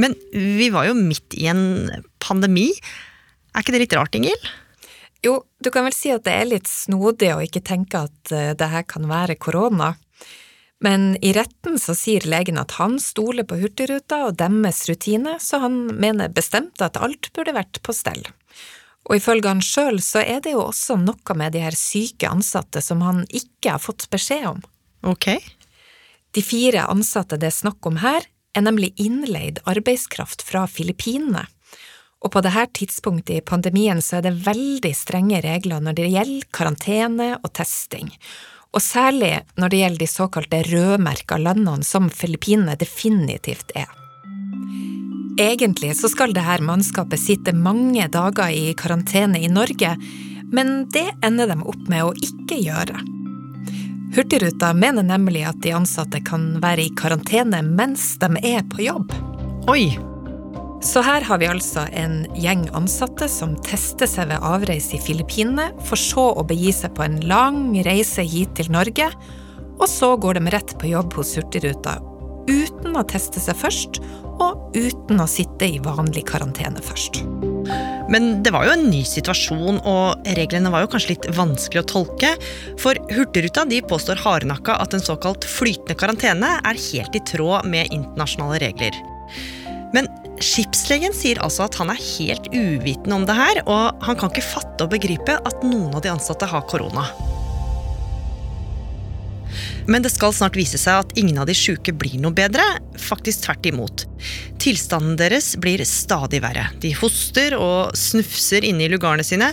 Men 0.00 0.14
vi 0.32 0.70
var 0.72 0.88
jo 0.88 0.96
midt 0.96 1.36
i 1.36 1.46
en 1.50 1.90
pandemi. 2.24 2.70
Er 3.52 3.64
ikke 3.64 3.74
det 3.76 3.82
litt 3.84 3.96
rart, 3.96 4.16
Ingil? 4.16 4.48
Jo, 5.24 5.40
du 5.60 5.70
kan 5.72 5.86
vel 5.88 5.96
si 5.96 6.12
at 6.12 6.24
det 6.24 6.32
er 6.32 6.48
litt 6.48 6.68
snodig 6.70 7.32
å 7.34 7.42
ikke 7.44 7.64
tenke 7.64 8.04
at 8.06 8.32
eh, 8.32 8.52
det 8.56 8.68
her 8.70 8.84
kan 8.88 9.08
være 9.10 9.38
korona. 9.40 9.94
Men 10.84 11.14
i 11.24 11.32
retten 11.36 11.80
så 11.80 11.96
sier 11.96 12.26
legen 12.28 12.60
at 12.60 12.76
han 12.76 12.98
stoler 13.00 13.46
på 13.48 13.56
Hurtigruta 13.60 14.26
og 14.28 14.36
deres 14.40 14.84
rutine, 14.90 15.38
så 15.40 15.62
han 15.64 15.86
mener 15.96 16.32
bestemt 16.32 16.84
at 16.84 17.00
alt 17.00 17.32
burde 17.36 17.56
vært 17.56 17.80
på 17.84 17.96
stell. 17.96 18.26
Og 19.06 19.20
ifølge 19.20 19.50
han 19.50 19.62
sjøl 19.62 20.00
så 20.02 20.22
er 20.22 20.40
det 20.42 20.56
jo 20.56 20.64
også 20.66 20.98
noe 20.98 21.36
med 21.38 21.54
de 21.54 21.62
her 21.62 21.76
syke 21.78 22.28
ansatte 22.28 22.82
som 22.82 23.04
han 23.06 23.22
ikke 23.30 23.76
har 23.76 23.82
fått 23.82 24.08
beskjed 24.10 24.48
om. 24.50 24.62
Ok. 25.06 25.30
De 26.34 26.42
fire 26.42 26.88
ansatte 26.90 27.38
det 27.40 27.52
er 27.52 27.60
snakk 27.60 27.86
om 27.86 28.00
her, 28.02 28.26
er 28.56 28.64
nemlig 28.64 28.94
innleid 29.00 29.60
arbeidskraft 29.68 30.42
fra 30.42 30.64
Filippinene. 30.70 31.44
Og 32.24 32.32
på 32.32 32.40
dette 32.42 32.64
tidspunktet 32.80 33.36
i 33.36 33.44
pandemien 33.44 34.00
så 34.02 34.18
er 34.18 34.26
det 34.26 34.38
veldig 34.46 34.92
strenge 34.96 35.42
regler 35.44 35.84
når 35.84 35.98
det 35.98 36.08
gjelder 36.14 36.48
karantene 36.56 37.28
og 37.36 37.52
testing. 37.54 38.10
Og 38.74 38.82
særlig 38.82 39.34
når 39.60 39.72
det 39.72 39.82
gjelder 39.82 40.02
de 40.02 40.10
såkalte 40.10 40.62
rødmerka 40.66 41.38
landene, 41.40 41.84
som 41.84 42.10
Filippinene 42.10 42.74
definitivt 42.80 43.70
er. 43.76 43.92
Egentlig 45.36 45.90
så 45.98 46.08
skal 46.08 46.32
dette 46.32 46.64
mannskapet 46.64 47.20
sitte 47.20 47.52
mange 47.52 48.06
dager 48.08 48.48
i 48.56 48.70
karantene 48.78 49.36
i 49.44 49.50
Norge, 49.52 49.90
men 50.48 50.86
det 50.94 51.10
ender 51.26 51.50
de 51.50 51.58
opp 51.60 51.82
med 51.92 52.06
å 52.06 52.14
ikke 52.24 52.56
gjøre. 52.56 53.02
Hurtigruta 54.16 54.70
mener 54.72 55.04
nemlig 55.04 55.42
at 55.44 55.58
de 55.60 55.74
ansatte 55.76 56.22
kan 56.24 56.54
være 56.62 56.86
i 56.86 56.94
karantene 56.96 57.60
mens 57.66 58.14
de 58.22 58.32
er 58.40 58.64
på 58.72 58.86
jobb. 58.86 59.12
Oi! 59.68 59.90
Så 60.80 61.02
her 61.04 61.24
har 61.28 61.40
vi 61.42 61.50
altså 61.50 61.84
en 61.92 62.22
gjeng 62.38 62.64
ansatte 62.76 63.28
som 63.28 63.56
tester 63.66 64.08
seg 64.08 64.30
ved 64.32 64.44
avreise 64.44 64.96
i 64.96 65.02
Filippinene, 65.02 65.68
for 65.84 66.00
så 66.00 66.30
å 66.32 66.46
begi 66.48 66.72
seg 66.72 66.96
på 66.96 67.04
en 67.04 67.20
lang 67.28 67.74
reise 67.84 68.24
hit 68.24 68.56
til 68.56 68.72
Norge, 68.72 69.12
og 69.76 69.88
så 69.90 70.14
går 70.16 70.38
de 70.40 70.52
rett 70.56 70.78
på 70.80 70.94
jobb 70.94 71.16
hos 71.18 71.36
Hurtigruta 71.36 71.98
uten 72.46 72.94
å 72.96 73.04
teste 73.10 73.42
seg 73.42 73.58
først, 73.58 74.00
og 74.42 74.76
uten 74.76 75.22
å 75.22 75.28
sitte 75.30 75.68
i 75.68 75.80
vanlig 75.82 76.26
karantene 76.28 76.82
først. 76.84 77.22
Men 78.12 78.42
det 78.46 78.52
var 78.54 78.66
jo 78.66 78.74
en 78.76 78.86
ny 78.90 79.00
situasjon, 79.06 79.80
og 79.82 80.28
reglene 80.38 80.70
var 80.70 80.84
jo 80.84 80.90
kanskje 80.92 81.14
litt 81.14 81.28
vanskelig 81.36 81.82
å 81.82 81.88
tolke. 81.90 82.32
For 82.82 82.98
Hurtigruta 83.10 83.66
de 83.66 83.80
påstår 83.82 84.20
hardnakka 84.22 84.78
at 84.82 84.94
en 84.94 85.02
såkalt 85.02 85.46
flytende 85.50 85.98
karantene 85.98 86.52
er 86.62 86.84
helt 86.90 87.18
i 87.18 87.24
tråd 87.32 87.66
med 87.70 87.90
internasjonale 87.90 88.60
regler. 88.62 89.00
Men 89.94 90.08
skipslegen 90.42 91.14
sier 91.16 91.40
altså 91.42 91.64
at 91.66 91.78
han 91.80 91.90
er 91.90 92.02
helt 92.02 92.46
uvitende 92.52 93.18
om 93.18 93.26
det 93.26 93.36
her, 93.38 93.62
og 93.66 94.06
han 94.06 94.18
kan 94.20 94.30
ikke 94.30 94.50
fatte 94.52 94.86
og 94.86 94.92
begripe 94.94 95.38
at 95.40 95.66
noen 95.66 95.94
av 95.96 96.04
de 96.04 96.12
ansatte 96.12 96.48
har 96.50 96.66
korona. 96.70 97.08
Men 99.86 100.02
det 100.02 100.10
skal 100.14 100.34
snart 100.34 100.56
vise 100.58 100.78
seg 100.80 101.04
at 101.04 101.12
ingen 101.18 101.38
av 101.38 101.46
de 101.48 101.54
sjuke 101.56 101.94
blir 101.94 102.18
noe 102.22 102.34
bedre. 102.34 102.64
Faktisk 102.98 103.46
tvert 103.46 103.68
imot. 103.70 104.06
Tilstanden 104.62 105.18
deres 105.20 105.52
blir 105.62 105.84
stadig 105.86 106.42
verre. 106.44 106.68
De 106.82 106.90
hoster 106.98 107.54
og 107.58 107.94
snufser 107.98 108.66
inni 108.66 108.90
lugarene 108.90 109.26
sine. 109.26 109.52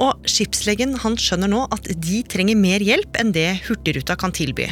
Og 0.00 0.30
skipslegen 0.30 0.94
han 1.02 1.18
skjønner 1.18 1.50
nå 1.50 1.64
at 1.74 1.90
de 1.90 2.22
trenger 2.30 2.56
mer 2.56 2.84
hjelp 2.84 3.18
enn 3.20 3.34
det 3.36 3.48
Hurtigruta 3.66 4.16
kan 4.20 4.32
tilby. 4.32 4.70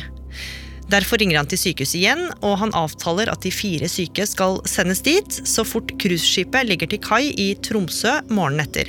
Derfor 0.88 1.20
ringer 1.20 1.36
han 1.36 1.48
til 1.50 1.60
sykehuset 1.60 1.98
igjen, 1.98 2.22
og 2.40 2.54
han 2.62 2.72
avtaler 2.76 3.28
at 3.28 3.42
de 3.44 3.52
fire 3.52 3.90
syke 3.92 4.24
skal 4.28 4.56
sendes 4.68 5.02
dit 5.04 5.40
så 5.44 5.66
fort 5.68 5.92
cruiseskipet 6.00 6.70
ligger 6.70 6.88
til 6.88 7.02
kai 7.04 7.26
i 7.36 7.50
Tromsø 7.60 8.22
morgenen 8.30 8.64
etter. 8.64 8.88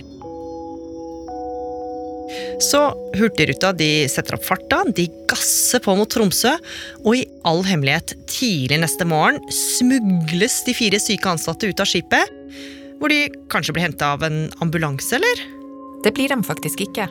Så 2.61 2.81
Hurtigruta 3.17 3.71
de 3.73 4.07
setter 4.11 4.37
opp 4.37 4.45
farta, 4.45 4.83
de 4.95 5.07
gasser 5.29 5.81
på 5.83 5.95
mot 5.97 6.09
Tromsø, 6.11 6.55
og 7.03 7.15
i 7.17 7.23
all 7.47 7.63
hemmelighet, 7.65 8.13
tidlig 8.29 8.81
neste 8.83 9.07
morgen 9.07 9.39
smugles 9.53 10.59
de 10.67 10.75
fire 10.77 10.99
syke 11.01 11.31
ansatte 11.31 11.69
ut 11.69 11.81
av 11.81 11.89
skipet. 11.89 12.35
Hvor 12.99 13.11
de 13.11 13.29
kanskje 13.51 13.75
blir 13.75 13.87
henta 13.87 14.13
av 14.17 14.25
en 14.27 14.43
ambulanse, 14.63 15.15
eller? 15.17 15.45
Det 16.03 16.13
blir 16.15 16.31
de 16.31 16.43
faktisk 16.45 16.83
ikke. 16.83 17.07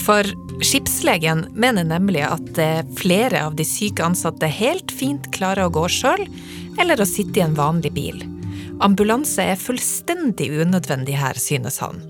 For 0.00 0.26
skipslegen 0.64 1.46
mener 1.56 1.86
nemlig 1.88 2.24
at 2.26 2.58
flere 2.98 3.44
av 3.46 3.56
de 3.56 3.66
syke 3.68 4.04
ansatte 4.04 4.48
helt 4.48 4.92
fint 4.92 5.28
klarer 5.36 5.68
å 5.68 5.74
gå 5.74 5.86
sjøl, 5.92 6.26
eller 6.80 7.00
å 7.00 7.08
sitte 7.08 7.40
i 7.40 7.44
en 7.44 7.56
vanlig 7.58 7.92
bil. 7.96 8.22
Ambulanse 8.80 9.44
er 9.44 9.60
fullstendig 9.60 10.48
unødvendig 10.62 11.18
her, 11.20 11.36
synes 11.36 11.78
han. 11.84 12.00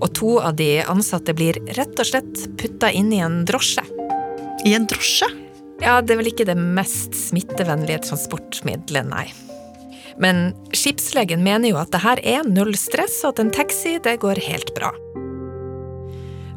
Og 0.00 0.10
to 0.18 0.36
av 0.42 0.56
de 0.58 0.80
ansatte 0.82 1.34
blir 1.36 1.58
rett 1.78 1.94
og 2.02 2.08
slett 2.08 2.46
putta 2.58 2.90
inn 2.90 3.12
i 3.14 3.22
en 3.22 3.44
drosje. 3.46 3.84
I 4.66 4.74
en 4.74 4.88
drosje? 4.90 5.28
Ja, 5.84 6.00
det 6.00 6.16
er 6.16 6.22
vel 6.22 6.32
ikke 6.32 6.48
det 6.48 6.56
mest 6.58 7.14
smittevennlige 7.14 8.02
transportmiddelet, 8.08 9.06
nei. 9.06 9.26
Men 10.18 10.50
skipslegen 10.74 11.44
mener 11.44 11.70
jo 11.70 11.78
at 11.78 11.92
det 11.92 12.02
her 12.02 12.22
er 12.24 12.48
null 12.48 12.74
stress, 12.80 13.20
og 13.22 13.36
at 13.36 13.44
en 13.44 13.54
taxi 13.54 13.98
det 14.02 14.18
går 14.24 14.40
helt 14.48 14.74
bra. 14.74 14.90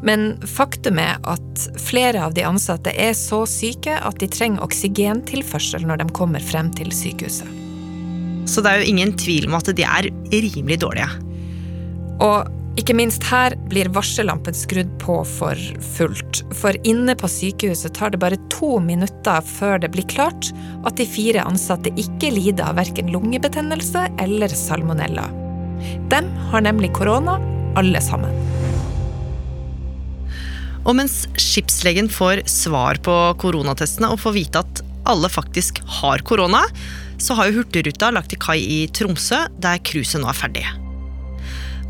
Men 0.02 0.38
faktum 0.48 0.98
er 1.04 1.20
at 1.28 1.70
flere 1.84 2.24
av 2.24 2.34
de 2.34 2.48
ansatte 2.48 2.96
er 2.96 3.12
så 3.20 3.44
syke 3.46 4.00
at 4.00 4.22
de 4.24 4.32
trenger 4.32 4.64
oksygentilførsel 4.64 5.84
når 5.86 6.06
de 6.06 6.14
kommer 6.16 6.42
frem 6.42 6.72
til 6.74 6.96
sykehuset. 6.96 7.69
Så 8.50 8.64
det 8.66 8.72
er 8.72 8.82
jo 8.82 8.94
ingen 8.94 9.14
tvil 9.20 9.50
om 9.50 9.58
at 9.60 9.70
de 9.78 9.86
er 9.86 10.10
rimelig 10.34 10.80
dårlige. 10.82 11.10
Og 12.26 12.56
ikke 12.80 12.96
minst 12.96 13.26
her 13.28 13.54
blir 13.70 13.90
varsellampen 13.92 14.56
skrudd 14.56 14.92
på 15.02 15.18
for 15.28 15.60
fullt. 15.98 16.42
For 16.56 16.78
inne 16.88 17.16
på 17.20 17.28
sykehuset 17.30 17.94
tar 17.98 18.14
det 18.14 18.22
bare 18.22 18.40
to 18.54 18.78
minutter 18.84 19.44
før 19.46 19.82
det 19.84 19.92
blir 19.94 20.08
klart 20.10 20.52
at 20.88 20.96
de 21.00 21.08
fire 21.10 21.44
ansatte 21.44 21.92
ikke 22.00 22.32
lider 22.36 22.70
av 22.70 22.80
verken 22.80 23.12
lungebetennelse 23.14 24.06
eller 24.24 24.56
salmonella. 24.56 25.28
De 26.12 26.24
har 26.52 26.64
nemlig 26.66 26.94
korona, 26.96 27.38
alle 27.80 28.02
sammen. 28.04 28.34
Og 30.88 30.96
mens 30.98 31.26
skipslegen 31.38 32.08
får 32.12 32.46
svar 32.50 33.00
på 33.04 33.16
koronatestene 33.42 34.10
og 34.14 34.24
får 34.24 34.36
vite 34.38 34.64
at 34.64 34.82
alle 35.10 35.30
faktisk 35.32 35.82
har 36.00 36.24
korona, 36.28 36.64
så 37.20 37.36
har 37.38 37.50
jo 37.50 37.60
Hurtigruta 37.60 38.12
lagt 38.16 38.32
til 38.34 38.42
kai 38.42 38.60
i 38.64 38.80
Tromsø, 38.96 39.46
der 39.62 39.82
cruiset 39.84 40.22
nå 40.22 40.30
er 40.32 40.38
ferdig. 40.38 40.66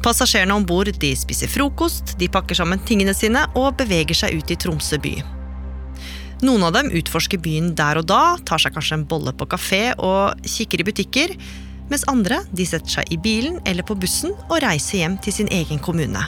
Passasjerene 0.03 0.55
om 0.55 0.65
bord 0.65 0.89
spiser 0.95 1.51
frokost, 1.51 2.15
de 2.19 2.29
pakker 2.31 2.55
sammen 2.55 2.79
tingene 2.87 3.13
sine 3.13 3.45
og 3.55 3.75
beveger 3.77 4.15
seg 4.15 4.37
ut 4.39 4.51
i 4.51 4.55
Tromsø 4.55 4.97
by. 4.97 5.17
Noen 6.41 6.63
av 6.63 6.71
dem 6.77 6.91
utforsker 6.95 7.41
byen 7.43 7.73
der 7.75 7.99
og 7.99 8.07
da, 8.07 8.37
tar 8.47 8.61
seg 8.63 8.71
kanskje 8.71 9.01
en 9.01 9.07
bolle 9.07 9.33
på 9.35 9.47
kafé 9.51 9.91
og 9.97 10.39
kikker 10.47 10.79
i 10.79 10.87
butikker, 10.87 11.33
mens 11.91 12.05
andre 12.07 12.39
de 12.55 12.65
setter 12.69 12.99
seg 12.99 13.11
i 13.11 13.17
bilen 13.19 13.57
eller 13.67 13.83
på 13.83 13.97
bussen 13.99 14.31
og 14.47 14.61
reiser 14.63 15.01
hjem 15.01 15.17
til 15.19 15.35
sin 15.35 15.51
egen 15.51 15.81
kommune. 15.83 16.21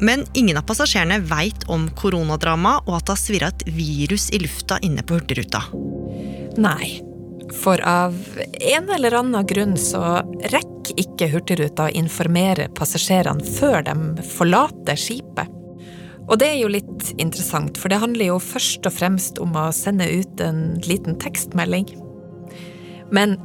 Men 0.00 0.24
ingen 0.36 0.56
av 0.60 0.64
passasjerene 0.68 1.22
veit 1.28 1.64
om 1.72 1.88
koronadrama 1.96 2.78
og 2.86 2.94
at 2.98 3.06
det 3.06 3.14
har 3.14 3.20
svirra 3.20 3.52
et 3.52 3.66
virus 3.76 4.28
i 4.32 4.40
lufta 4.40 4.80
inne 4.84 5.04
på 5.04 5.16
Hurtigruta. 5.16 5.62
Nei, 6.60 7.00
for 7.54 7.80
av 7.86 8.14
en 8.60 8.90
eller 8.90 9.14
annen 9.14 9.46
grunn 9.46 9.76
så 9.78 10.02
rekker 10.52 11.00
ikke 11.02 11.28
Hurtigruta 11.32 11.88
å 11.88 11.94
informere 11.98 12.68
passasjerene 12.76 13.44
før 13.58 13.82
de 13.86 14.26
forlater 14.36 14.98
skipet. 14.98 15.52
Og 16.26 16.40
det 16.42 16.48
er 16.50 16.58
jo 16.58 16.70
litt 16.72 17.12
interessant, 17.22 17.78
for 17.78 17.92
det 17.92 18.00
handler 18.02 18.32
jo 18.32 18.38
først 18.42 18.86
og 18.88 18.94
fremst 18.96 19.38
om 19.42 19.54
å 19.58 19.68
sende 19.74 20.08
ut 20.10 20.42
en 20.42 20.80
liten 20.86 21.18
tekstmelding. 21.22 21.86
Men 23.14 23.36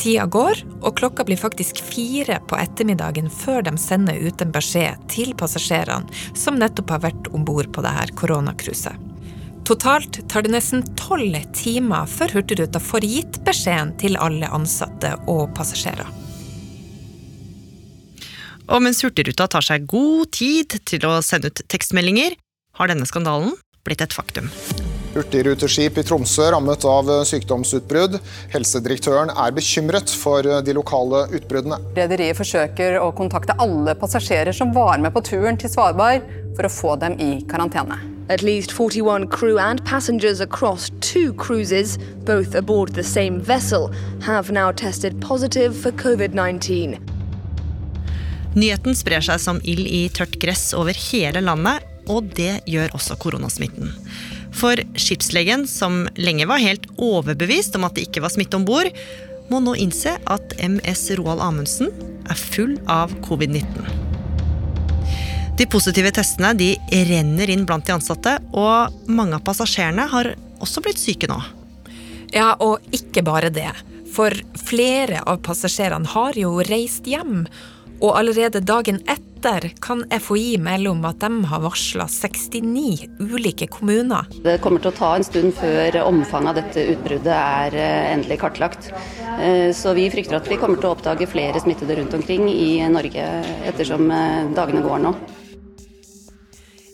tida 0.00 0.24
går, 0.32 0.62
og 0.80 0.96
klokka 0.96 1.26
blir 1.28 1.40
faktisk 1.40 1.82
fire 1.84 2.40
på 2.48 2.56
ettermiddagen 2.56 3.28
før 3.28 3.66
de 3.68 3.76
sender 3.80 4.16
ut 4.24 4.40
en 4.40 4.54
beskjed 4.54 5.04
til 5.12 5.36
passasjerene 5.36 6.24
som 6.38 6.56
nettopp 6.60 6.96
har 6.96 7.04
vært 7.10 7.32
om 7.36 7.44
bord 7.44 7.68
på 7.74 7.84
her 7.84 8.16
koronacruiset. 8.16 9.11
Totalt 9.62 10.18
tar 10.28 10.42
det 10.42 10.50
nesten 10.50 10.82
tolv 10.98 11.36
timer 11.54 12.08
før 12.10 12.38
Hurtigruta 12.38 12.80
får 12.82 13.06
gitt 13.06 13.38
beskjeden 13.46 13.92
til 14.00 14.18
alle 14.18 14.48
ansatte 14.50 15.14
og 15.30 15.52
passasjerer. 15.54 16.08
Og 18.72 18.82
mens 18.82 19.02
Hurtigruta 19.04 19.46
tar 19.50 19.62
seg 19.62 19.86
god 19.90 20.32
tid 20.34 20.78
til 20.88 21.06
å 21.06 21.20
sende 21.22 21.52
ut 21.52 21.62
tekstmeldinger, 21.70 22.34
har 22.78 22.90
denne 22.90 23.06
skandalen 23.06 23.54
blitt 23.86 24.02
et 24.02 24.14
faktum. 24.16 24.48
Hurtigruteskip 25.12 25.98
i 26.00 26.04
Tromsø 26.08 26.46
rammet 26.54 26.86
av 26.88 27.10
sykdomsutbrudd. 27.28 28.16
Helsedirektøren 28.54 29.30
er 29.30 29.52
bekymret 29.54 30.10
for 30.22 30.46
de 30.64 30.74
lokale 30.74 31.26
utbruddene. 31.36 31.78
Rederiet 31.98 32.38
forsøker 32.38 32.96
å 33.02 33.10
kontakte 33.14 33.58
alle 33.62 33.94
passasjerer 34.00 34.56
som 34.56 34.72
var 34.74 35.02
med 35.04 35.12
på 35.14 35.22
turen 35.28 35.60
til 35.60 35.70
Svalbard, 35.70 36.24
for 36.56 36.68
å 36.68 36.72
få 36.72 36.96
dem 37.04 37.20
i 37.20 37.30
karantene. 37.48 38.11
At 38.28 38.42
least 38.42 38.72
41 38.72 39.26
crew 39.28 39.58
and 39.58 39.84
passengers 39.84 40.40
across 40.40 40.90
two 41.00 41.34
cruises, 41.34 41.98
both 42.24 42.54
aboard 42.54 42.94
the 42.94 43.02
same 43.02 43.40
vessel, 43.40 43.90
have 44.22 44.50
now 44.50 44.72
tested 44.72 45.20
positive 45.20 45.76
for 45.76 45.90
COVID-19. 45.92 46.98
Nyheten 48.54 48.94
sprer 48.96 49.24
seg 49.24 49.40
som 49.40 49.60
ild 49.64 49.88
i 49.88 50.06
tørt 50.12 50.36
gress 50.40 50.72
over 50.76 50.96
hele 51.10 51.40
landet, 51.40 51.82
og 52.10 52.28
det 52.36 52.60
gjør 52.68 52.92
også 52.98 53.16
koronasmitten. 53.22 53.92
For 54.52 54.76
skipslegen, 55.00 55.64
som 55.66 56.04
lenge 56.20 56.46
var 56.50 56.60
helt 56.60 56.86
overbevist 57.00 57.76
om 57.78 57.88
at 57.88 57.96
det 57.96 58.08
ikke 58.08 58.24
var 58.24 58.34
smitte 58.34 58.60
om 58.60 58.68
bord, 58.68 58.92
må 59.50 59.60
nå 59.64 59.74
innse 59.80 60.14
at 60.30 60.56
MS 60.60 61.08
Roald 61.20 61.42
Amundsen 61.44 61.92
er 62.30 62.38
full 62.38 62.76
av 62.92 63.16
covid-19. 63.26 64.01
De 65.52 65.66
positive 65.68 66.10
testene 66.16 66.54
de 66.56 66.70
renner 67.08 67.50
inn 67.52 67.66
blant 67.68 67.84
de 67.84 67.92
ansatte, 67.92 68.38
og 68.56 69.08
mange 69.12 69.36
av 69.36 69.44
passasjerene 69.44 70.06
har 70.08 70.30
også 70.64 70.80
blitt 70.84 71.00
syke 71.00 71.28
nå. 71.28 71.36
Ja, 72.32 72.54
og 72.56 72.80
ikke 72.96 73.24
bare 73.26 73.52
det. 73.52 73.68
For 74.12 74.32
flere 74.56 75.20
av 75.28 75.42
passasjerene 75.44 76.08
har 76.14 76.38
jo 76.40 76.56
reist 76.64 77.08
hjem. 77.08 77.44
Og 78.02 78.16
allerede 78.18 78.62
dagen 78.64 78.98
etter 79.06 79.68
kan 79.84 80.00
FHI 80.10 80.56
melde 80.62 80.90
om 80.90 81.04
at 81.06 81.20
de 81.22 81.44
har 81.50 81.60
varsla 81.62 82.08
69 82.10 83.20
ulike 83.20 83.68
kommuner. 83.70 84.32
Det 84.42 84.56
kommer 84.64 84.82
til 84.82 84.90
å 84.90 84.96
ta 84.96 85.12
en 85.18 85.26
stund 85.26 85.52
før 85.58 86.00
omfanget 86.02 86.50
av 86.50 86.58
dette 86.62 86.86
utbruddet 86.94 87.36
er 87.36 87.76
eh, 87.76 88.08
endelig 88.14 88.40
kartlagt. 88.42 88.88
Eh, 89.36 89.68
så 89.76 89.92
vi 89.98 90.08
frykter 90.10 90.40
at 90.40 90.50
vi 90.50 90.58
kommer 90.58 90.80
til 90.80 90.90
å 90.90 90.96
oppdage 90.96 91.28
flere 91.30 91.62
smittede 91.62 92.00
rundt 92.00 92.16
omkring 92.18 92.48
i 92.50 92.80
Norge 92.90 93.28
ettersom 93.70 94.10
eh, 94.10 94.50
dagene 94.56 94.82
går 94.88 95.06
nå. 95.06 95.14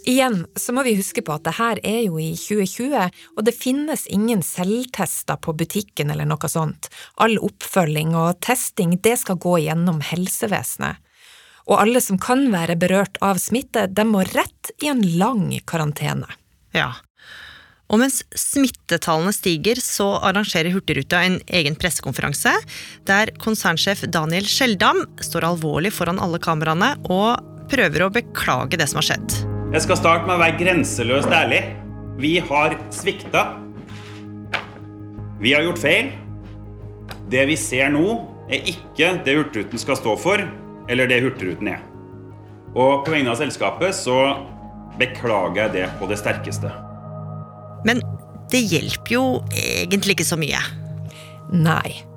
Igjen 0.08 0.46
så 0.56 0.72
må 0.72 0.82
vi 0.86 0.94
huske 0.96 1.20
på 1.24 1.34
at 1.36 1.44
det 1.44 1.56
her 1.58 1.80
er 1.84 1.98
jo 2.06 2.16
i 2.22 2.30
2020, 2.32 3.10
og 3.36 3.44
det 3.44 3.52
finnes 3.56 4.06
ingen 4.08 4.40
selvtester 4.46 5.36
på 5.44 5.52
butikken 5.58 6.12
eller 6.14 6.28
noe 6.28 6.48
sånt. 6.48 6.88
All 7.20 7.36
oppfølging 7.44 8.14
og 8.16 8.38
testing 8.44 8.96
det 9.04 9.18
skal 9.20 9.40
gå 9.42 9.58
gjennom 9.66 10.00
helsevesenet. 10.00 11.02
Og 11.68 11.76
alle 11.82 12.00
som 12.00 12.16
kan 12.16 12.46
være 12.54 12.78
berørt 12.80 13.20
av 13.20 13.36
smitte, 13.42 13.84
de 13.92 14.06
må 14.08 14.22
rett 14.30 14.72
i 14.80 14.88
en 14.88 15.04
lang 15.20 15.50
karantene. 15.68 16.30
Ja. 16.72 16.94
Og 17.92 18.00
mens 18.00 18.22
smittetallene 18.32 19.34
stiger, 19.36 19.76
så 19.80 20.14
arrangerer 20.24 20.72
Hurtigruta 20.72 21.20
en 21.24 21.36
egen 21.60 21.76
pressekonferanse, 21.76 22.54
der 23.08 23.34
konsernsjef 23.44 24.06
Daniel 24.08 24.48
Skjeldam 24.48 25.04
står 25.20 25.50
alvorlig 25.52 25.92
foran 25.96 26.20
alle 26.24 26.40
kameraene 26.40 26.94
og 27.12 27.68
prøver 27.68 28.08
å 28.08 28.12
beklage 28.16 28.80
det 28.80 28.88
som 28.88 29.02
har 29.02 29.10
skjedd. 29.12 29.57
Jeg 29.68 29.82
skal 29.84 29.98
starte 30.00 30.24
med 30.24 30.38
å 30.38 30.40
være 30.40 30.56
grenseløst 30.56 31.28
ærlig. 31.28 31.58
Vi 32.16 32.38
har 32.40 32.72
svikta. 32.88 33.42
Vi 35.42 35.52
har 35.52 35.66
gjort 35.66 35.82
feil. 35.82 36.08
Det 37.28 37.42
vi 37.50 37.56
ser 37.60 37.92
nå, 37.92 38.06
er 38.48 38.64
ikke 38.72 39.10
det 39.26 39.34
Hurtigruten 39.36 39.82
skal 39.82 40.00
stå 40.00 40.14
for, 40.16 40.40
eller 40.88 41.10
det 41.12 41.20
Hurtigruten 41.20 41.68
er. 41.74 41.84
Og 42.72 43.04
på 43.04 43.12
vegne 43.12 43.34
av 43.34 43.36
selskapet 43.42 43.92
så 43.92 44.16
beklager 44.96 45.66
jeg 45.66 45.74
det 45.76 45.86
på 46.00 46.08
det 46.08 46.16
sterkeste. 46.24 46.72
Men 47.84 48.00
det 48.48 48.64
hjelper 48.72 49.18
jo 49.18 49.24
egentlig 49.52 50.16
ikke 50.16 50.30
så 50.32 50.40
mye. 50.40 50.64
Nei. 51.52 52.07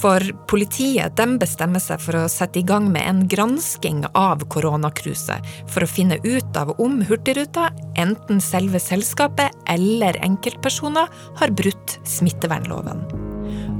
For 0.00 0.24
politiet 0.48 1.20
bestemmer 1.38 1.82
seg 1.82 2.00
for 2.02 2.16
å 2.16 2.28
sette 2.32 2.62
i 2.62 2.66
gang 2.66 2.88
med 2.92 3.04
en 3.06 3.20
gransking 3.28 4.02
av 4.18 4.44
koronakruset, 4.52 5.44
for 5.68 5.84
å 5.84 5.90
finne 5.90 6.18
ut 6.24 6.56
av 6.56 6.72
om 6.80 7.02
Hurtigruta, 7.06 7.68
enten 8.00 8.40
selve 8.40 8.80
selskapet 8.80 9.52
eller 9.70 10.16
enkeltpersoner, 10.24 11.10
har 11.38 11.54
brutt 11.58 11.98
smittevernloven. 12.08 13.04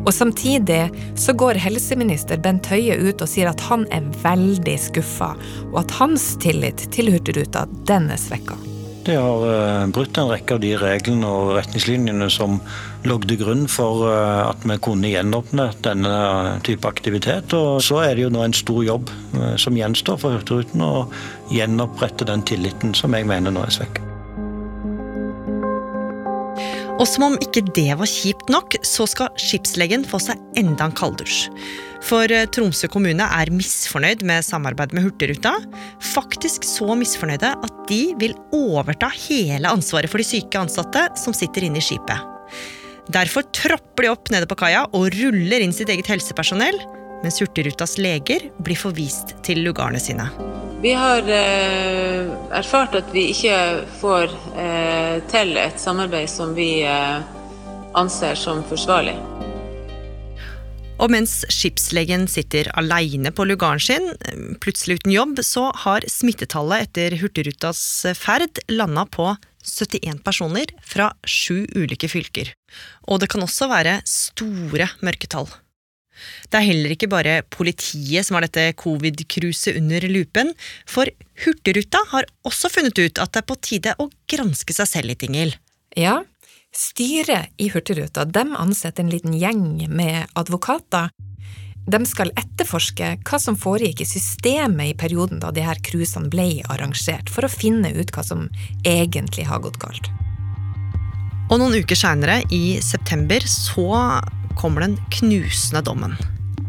Og 0.02 0.10
Samtidig 0.14 0.90
så 1.18 1.32
går 1.38 1.60
helseminister 1.62 2.40
Bent 2.42 2.66
Høie 2.66 2.96
ut 2.98 3.22
og 3.22 3.30
sier 3.30 3.48
at 3.50 3.62
han 3.68 3.86
er 3.94 4.06
veldig 4.24 4.76
skuffa, 4.88 5.32
og 5.70 5.80
at 5.84 5.96
hans 6.00 6.32
tillit 6.42 6.88
til 6.94 7.12
Hurtigruta 7.14 7.64
den 7.88 8.10
er 8.12 8.20
svekka. 8.20 8.58
De 9.06 9.16
har 9.18 9.44
uh, 9.46 9.90
brutt 9.90 10.18
en 10.18 10.30
rekke 10.30 10.54
av 10.54 10.62
de 10.62 10.76
reglene 10.78 11.26
og 11.26 11.56
retningslinjene 11.56 12.28
som 12.30 12.60
lå 13.08 13.18
til 13.24 13.40
grunn 13.40 13.66
for 13.70 14.04
uh, 14.06 14.50
at 14.50 14.62
vi 14.68 14.78
kunne 14.82 15.10
gjenåpne 15.10 15.70
denne 15.84 16.14
type 16.66 16.88
aktivitet. 16.88 17.54
Og 17.56 17.82
så 17.84 18.02
er 18.06 18.16
det 18.16 18.26
jo 18.26 18.32
nå 18.34 18.44
en 18.46 18.56
stor 18.56 18.82
jobb 18.86 19.10
uh, 19.36 19.54
som 19.60 19.78
gjenstår 19.78 20.20
for 20.22 20.38
Hurtigruten 20.38 20.84
å 20.86 21.08
gjenopprette 21.52 22.28
den 22.28 22.46
tilliten 22.46 22.96
som 22.98 23.14
jeg 23.16 23.28
mener 23.28 23.54
nå 23.54 23.66
er 23.66 23.76
svekket. 23.80 24.08
Og 27.02 27.08
som 27.08 27.24
om 27.26 27.38
ikke 27.42 27.64
det 27.74 27.96
var 27.98 28.06
kjipt 28.06 28.50
nok, 28.52 28.76
så 28.86 29.08
skal 29.10 29.32
skipslegen 29.40 30.04
få 30.06 30.20
seg 30.22 30.38
enda 30.60 30.86
en 30.86 30.94
kalddusj. 30.94 31.48
For 32.06 32.30
eh, 32.30 32.46
Tromsø 32.50 32.90
kommune 32.92 33.26
er 33.26 33.50
misfornøyd 33.54 34.22
med 34.26 34.46
samarbeidet 34.46 34.94
med 34.94 35.06
Hurtigruta. 35.06 35.54
Faktisk 36.12 36.66
så 36.66 36.94
misfornøyde 36.98 37.54
at 37.54 37.80
de 37.90 38.02
vil 38.22 38.36
overta 38.54 39.10
hele 39.14 39.70
ansvaret 39.70 40.10
for 40.10 40.22
de 40.22 40.28
syke 40.28 40.62
ansatte 40.62 41.08
som 41.18 41.34
sitter 41.34 41.66
inne 41.66 41.82
i 41.82 41.86
skipet. 41.90 42.31
Derfor 43.12 43.44
tropper 43.52 44.06
de 44.06 44.10
opp 44.12 44.30
nede 44.32 44.48
på 44.48 44.56
kaia 44.56 44.86
og 44.96 45.10
ruller 45.12 45.60
inn 45.60 45.74
sitt 45.76 45.90
eget 45.92 46.08
helsepersonell, 46.08 46.78
mens 47.22 47.40
Hurtigrutas 47.42 47.98
leger 48.00 48.46
blir 48.64 48.78
forvist 48.78 49.34
til 49.44 49.60
lugarene 49.66 50.00
sine. 50.00 50.30
Vi 50.82 50.94
har 50.96 51.28
eh, 51.30 52.30
erfart 52.56 52.96
at 52.98 53.12
vi 53.14 53.28
ikke 53.34 53.58
får 54.00 54.32
eh, 54.58 55.18
til 55.30 55.52
et 55.60 55.78
samarbeid 55.78 56.30
som 56.30 56.56
vi 56.56 56.70
eh, 56.88 57.20
anser 57.98 58.38
som 58.38 58.64
forsvarlig. 58.70 59.18
Og 61.02 61.10
mens 61.12 61.40
skipslegen 61.50 62.28
sitter 62.30 62.70
aleine 62.78 63.32
på 63.34 63.44
lugaren 63.46 63.82
sin, 63.82 64.08
plutselig 64.62 65.00
uten 65.02 65.12
jobb, 65.12 65.40
så 65.44 65.68
har 65.84 66.06
smittetallet 66.08 66.88
etter 66.88 67.18
Hurtigrutas 67.18 67.82
ferd 68.16 68.62
landa 68.70 69.04
på 69.10 69.32
71 69.62 70.22
personer 70.26 70.70
fra 70.84 71.10
sju 71.24 71.64
ulike 71.76 72.10
fylker. 72.10 72.52
Og 73.08 73.22
det 73.22 73.30
kan 73.32 73.44
også 73.44 73.70
være 73.70 74.00
store 74.08 74.90
mørketall. 75.02 75.48
Det 76.52 76.58
er 76.58 76.68
heller 76.68 76.92
ikke 76.92 77.08
bare 77.10 77.38
politiet 77.50 78.26
som 78.26 78.36
har 78.36 78.44
dette 78.46 78.74
covid-cruiset 78.78 79.78
under 79.80 80.04
lupen, 80.12 80.52
for 80.86 81.08
Hurtigruta 81.42 82.02
har 82.12 82.28
også 82.46 82.70
funnet 82.70 83.00
ut 83.00 83.22
at 83.22 83.32
det 83.32 83.40
er 83.40 83.48
på 83.48 83.58
tide 83.64 83.96
å 83.98 84.10
granske 84.30 84.76
seg 84.76 84.90
selv 84.90 85.10
litt, 85.10 85.24
Ingel. 85.26 85.56
Ja, 85.98 86.20
Styret 86.72 87.52
i 87.60 87.68
Hurtigruta 87.68 88.24
de 88.24 88.46
ansetter 88.56 89.04
en 89.04 89.10
liten 89.12 89.34
gjeng 89.36 89.90
med 89.92 90.24
advokater. 90.40 91.10
De 91.90 91.98
skal 92.06 92.30
etterforske 92.38 93.16
hva 93.26 93.38
som 93.42 93.56
foregikk 93.58 94.04
i 94.04 94.06
systemet 94.06 94.92
i 94.92 94.98
perioden 94.98 95.40
da 95.42 95.50
de 95.50 95.64
her 95.66 95.80
cruisene 95.82 96.30
ble 96.30 96.62
arrangert, 96.70 97.30
for 97.32 97.46
å 97.46 97.50
finne 97.50 97.90
ut 97.96 98.12
hva 98.14 98.22
som 98.26 98.46
egentlig 98.86 99.48
har 99.48 99.64
gått 99.64 99.80
galt. 99.82 100.10
Og 101.50 101.58
noen 101.58 101.74
uker 101.82 101.98
seinere, 101.98 102.40
i 102.54 102.78
september, 102.80 103.42
så 103.50 104.22
kommer 104.56 104.86
den 104.86 104.96
knusende 105.12 105.82
dommen. 105.84 106.14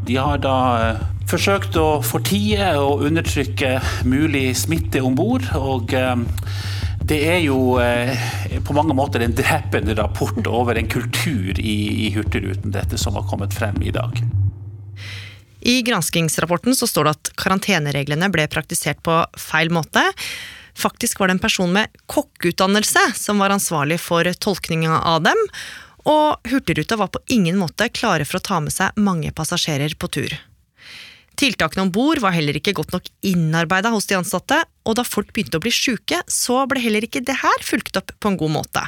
De 0.03 0.17
har 0.19 0.41
da 0.43 0.57
eh, 0.81 1.03
forsøkt 1.29 1.77
å 1.79 2.01
fortie 2.03 2.73
og 2.81 3.05
undertrykke 3.07 3.77
mulig 4.09 4.49
smitte 4.59 5.03
om 5.05 5.15
bord. 5.15 5.45
Og 5.55 5.93
eh, 5.95 6.15
det 7.05 7.21
er 7.29 7.39
jo 7.45 7.77
eh, 7.79 8.17
på 8.65 8.75
mange 8.75 8.97
måter 8.97 9.23
en 9.23 9.35
drepende 9.37 9.95
rapport 9.99 10.41
over 10.49 10.79
en 10.79 10.91
kultur 10.91 11.59
i, 11.59 11.77
i 12.07 12.11
Hurtigruten, 12.17 12.73
dette 12.75 12.99
som 12.99 13.15
har 13.19 13.29
kommet 13.29 13.55
frem 13.55 13.79
i 13.85 13.93
dag. 13.95 14.19
I 15.63 15.81
granskingsrapporten 15.87 16.75
så 16.75 16.87
står 16.87 17.07
det 17.07 17.13
at 17.15 17.31
karantenereglene 17.39 18.27
ble 18.33 18.49
praktisert 18.51 18.99
på 19.05 19.21
feil 19.39 19.71
måte. 19.71 20.03
Faktisk 20.75 21.21
var 21.21 21.29
det 21.29 21.37
en 21.37 21.43
person 21.43 21.71
med 21.71 21.91
kokkeutdannelse 22.11 23.13
som 23.15 23.39
var 23.39 23.53
ansvarlig 23.53 23.99
for 24.03 24.27
tolkninga 24.43 24.99
av 25.07 25.21
dem, 25.29 25.39
og 26.03 26.49
Hurtigruta 26.51 26.97
var 26.99 27.13
på 27.13 27.21
ingen 27.31 27.55
måte 27.61 27.87
klare 27.95 28.25
for 28.27 28.41
å 28.41 28.43
ta 28.43 28.59
med 28.59 28.75
seg 28.75 28.97
mange 28.99 29.31
passasjerer 29.31 29.95
på 29.95 30.09
tur. 30.11 30.33
Tiltakene 31.39 31.85
om 31.85 31.91
bord 31.93 32.19
var 32.21 32.35
heller 32.35 32.57
ikke 32.59 32.75
godt 32.77 32.91
nok 32.93 33.07
innarbeida 33.25 33.93
hos 33.93 34.09
de 34.09 34.17
ansatte, 34.19 34.59
og 34.83 34.97
da 34.99 35.05
folk 35.07 35.31
begynte 35.33 35.57
å 35.57 35.63
bli 35.63 35.71
sjuke, 35.73 36.19
så 36.27 36.59
ble 36.69 36.83
heller 36.83 37.07
ikke 37.07 37.23
det 37.25 37.39
her 37.39 37.63
fulgt 37.65 37.97
opp 37.97 38.11
på 38.19 38.33
en 38.33 38.37
god 38.41 38.53
måte. 38.59 38.83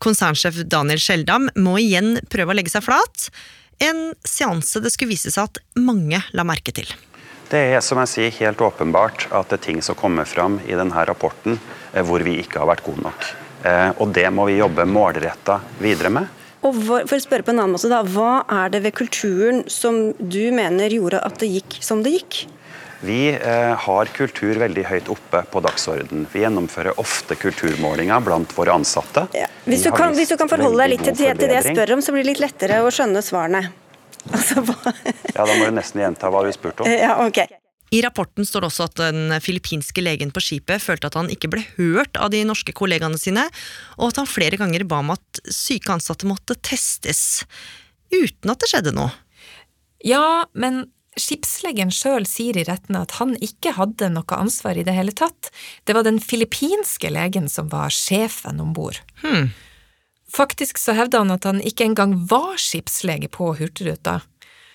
Konsernsjef 0.00 0.62
Daniel 0.70 1.00
Skjeldam 1.00 1.48
må 1.60 1.78
igjen 1.80 2.18
prøve 2.32 2.52
å 2.52 2.56
legge 2.56 2.72
seg 2.72 2.84
flat, 2.86 3.30
en 3.80 4.10
seanse 4.26 4.82
det 4.84 4.92
skulle 4.92 5.14
vise 5.14 5.32
seg 5.32 5.48
at 5.48 5.60
mange 5.80 6.20
la 6.36 6.44
merke 6.46 6.74
til. 6.76 6.88
Det 7.50 7.60
er 7.74 7.82
som 7.82 7.98
jeg 8.04 8.10
sier, 8.12 8.34
helt 8.44 8.60
åpenbart 8.62 9.26
at 9.34 9.50
det 9.50 9.58
er 9.58 9.64
ting 9.64 9.80
som 9.82 9.98
kommer 9.98 10.28
fram 10.28 10.60
i 10.68 10.76
denne 10.78 11.06
rapporten 11.08 11.56
eh, 11.58 12.04
hvor 12.06 12.22
vi 12.22 12.36
ikke 12.44 12.62
har 12.62 12.70
vært 12.70 12.84
gode 12.86 13.02
nok. 13.08 13.26
Eh, 13.66 13.88
og 13.98 14.12
det 14.14 14.28
må 14.32 14.46
vi 14.46 14.60
jobbe 14.60 14.86
målretta 14.86 15.58
videre 15.82 16.12
med. 16.14 16.36
Og 16.60 16.76
for 16.76 17.16
å 17.16 17.22
spørre 17.22 17.44
på 17.46 17.54
en 17.54 17.62
annen 17.62 17.74
måte 17.74 17.88
da, 17.90 18.02
Hva 18.04 18.44
er 18.52 18.72
det 18.72 18.82
ved 18.84 18.94
kulturen 18.98 19.62
som 19.72 20.10
du 20.20 20.42
mener 20.52 20.92
gjorde 20.92 21.22
at 21.24 21.40
det 21.40 21.48
gikk 21.56 21.80
som 21.82 22.04
det 22.04 22.18
gikk? 22.18 22.42
Vi 23.00 23.30
eh, 23.32 23.74
har 23.80 24.10
kultur 24.12 24.58
veldig 24.60 24.82
høyt 24.84 25.08
oppe 25.12 25.40
på 25.48 25.62
dagsorden. 25.64 26.26
Vi 26.32 26.42
gjennomfører 26.42 26.98
ofte 27.00 27.36
kulturmålinger 27.40 28.20
blant 28.26 28.52
våre 28.56 28.74
ansatte. 28.76 29.24
Ja. 29.36 29.46
Hvis, 29.64 29.86
du 29.86 29.92
kan, 29.94 30.12
hvis, 30.16 30.28
du 30.28 30.36
kan, 30.36 30.50
forholde 30.52 30.82
deg 30.82 30.92
litt 30.94 31.06
til, 31.08 31.16
til, 31.16 31.40
det 31.40 31.56
jeg 31.56 31.72
spør 31.72 31.94
om, 31.96 32.04
så 32.04 32.12
blir 32.12 32.26
det 32.26 32.34
litt 32.34 32.44
lettere 32.44 32.82
å 32.84 32.92
skjønne 32.92 33.24
svarene. 33.24 33.64
Altså, 34.36 34.60
ja, 34.60 35.46
Da 35.46 35.54
må 35.56 35.70
du 35.70 35.72
nesten 35.72 36.02
gjenta 36.02 36.28
hva 36.28 36.42
du 36.44 36.50
spurte 36.52 36.84
om. 36.84 36.90
Ja, 37.06 37.14
ok. 37.24 37.40
I 37.90 38.02
rapporten 38.04 38.44
står 38.46 38.62
det 38.62 38.68
også 38.68 38.84
at 38.86 39.00
den 39.00 39.32
filippinske 39.42 40.04
legen 40.04 40.30
på 40.30 40.42
skipet 40.44 40.84
følte 40.84 41.08
at 41.08 41.16
han 41.16 41.30
ikke 41.32 41.48
ble 41.50 41.64
hørt 41.78 42.20
av 42.20 42.28
de 42.30 42.44
norske 42.46 42.74
kollegaene 42.76 43.18
sine, 43.18 43.48
og 43.96 44.12
at 44.12 44.20
han 44.20 44.28
flere 44.28 44.60
ganger 44.60 44.84
ba 44.86 45.00
om 45.00 45.14
at 45.16 45.40
syke 45.48 45.96
ansatte 45.96 46.28
måtte 46.28 46.54
testes, 46.60 47.42
uten 48.12 48.52
at 48.52 48.60
det 48.60 48.70
skjedde 48.70 48.94
noe. 48.94 49.08
Ja, 50.06 50.44
men 50.52 50.84
skipsleggen 51.18 51.90
sjøl 51.94 52.26
sier 52.28 52.58
i 52.60 52.64
retten 52.68 52.98
at 52.98 53.16
han 53.18 53.34
ikke 53.42 53.74
hadde 53.78 54.12
noe 54.14 54.36
ansvar 54.36 54.78
i 54.78 54.84
det 54.86 54.94
hele 54.94 55.14
tatt. 55.16 55.50
Det 55.84 55.96
var 55.96 56.06
den 56.06 56.20
filippinske 56.22 57.10
legen 57.10 57.48
som 57.50 57.70
var 57.72 57.90
sjefen 57.94 58.62
om 58.62 58.74
bord. 58.76 59.00
Hmm. 59.24 59.50
Faktisk 60.30 60.78
så 60.78 60.94
hevda 60.94 61.24
han 61.24 61.34
at 61.34 61.48
han 61.48 61.58
ikke 61.66 61.88
engang 61.88 62.14
var 62.30 62.54
skipslege 62.60 63.30
på 63.32 63.54
Hurtigruta. 63.58 64.20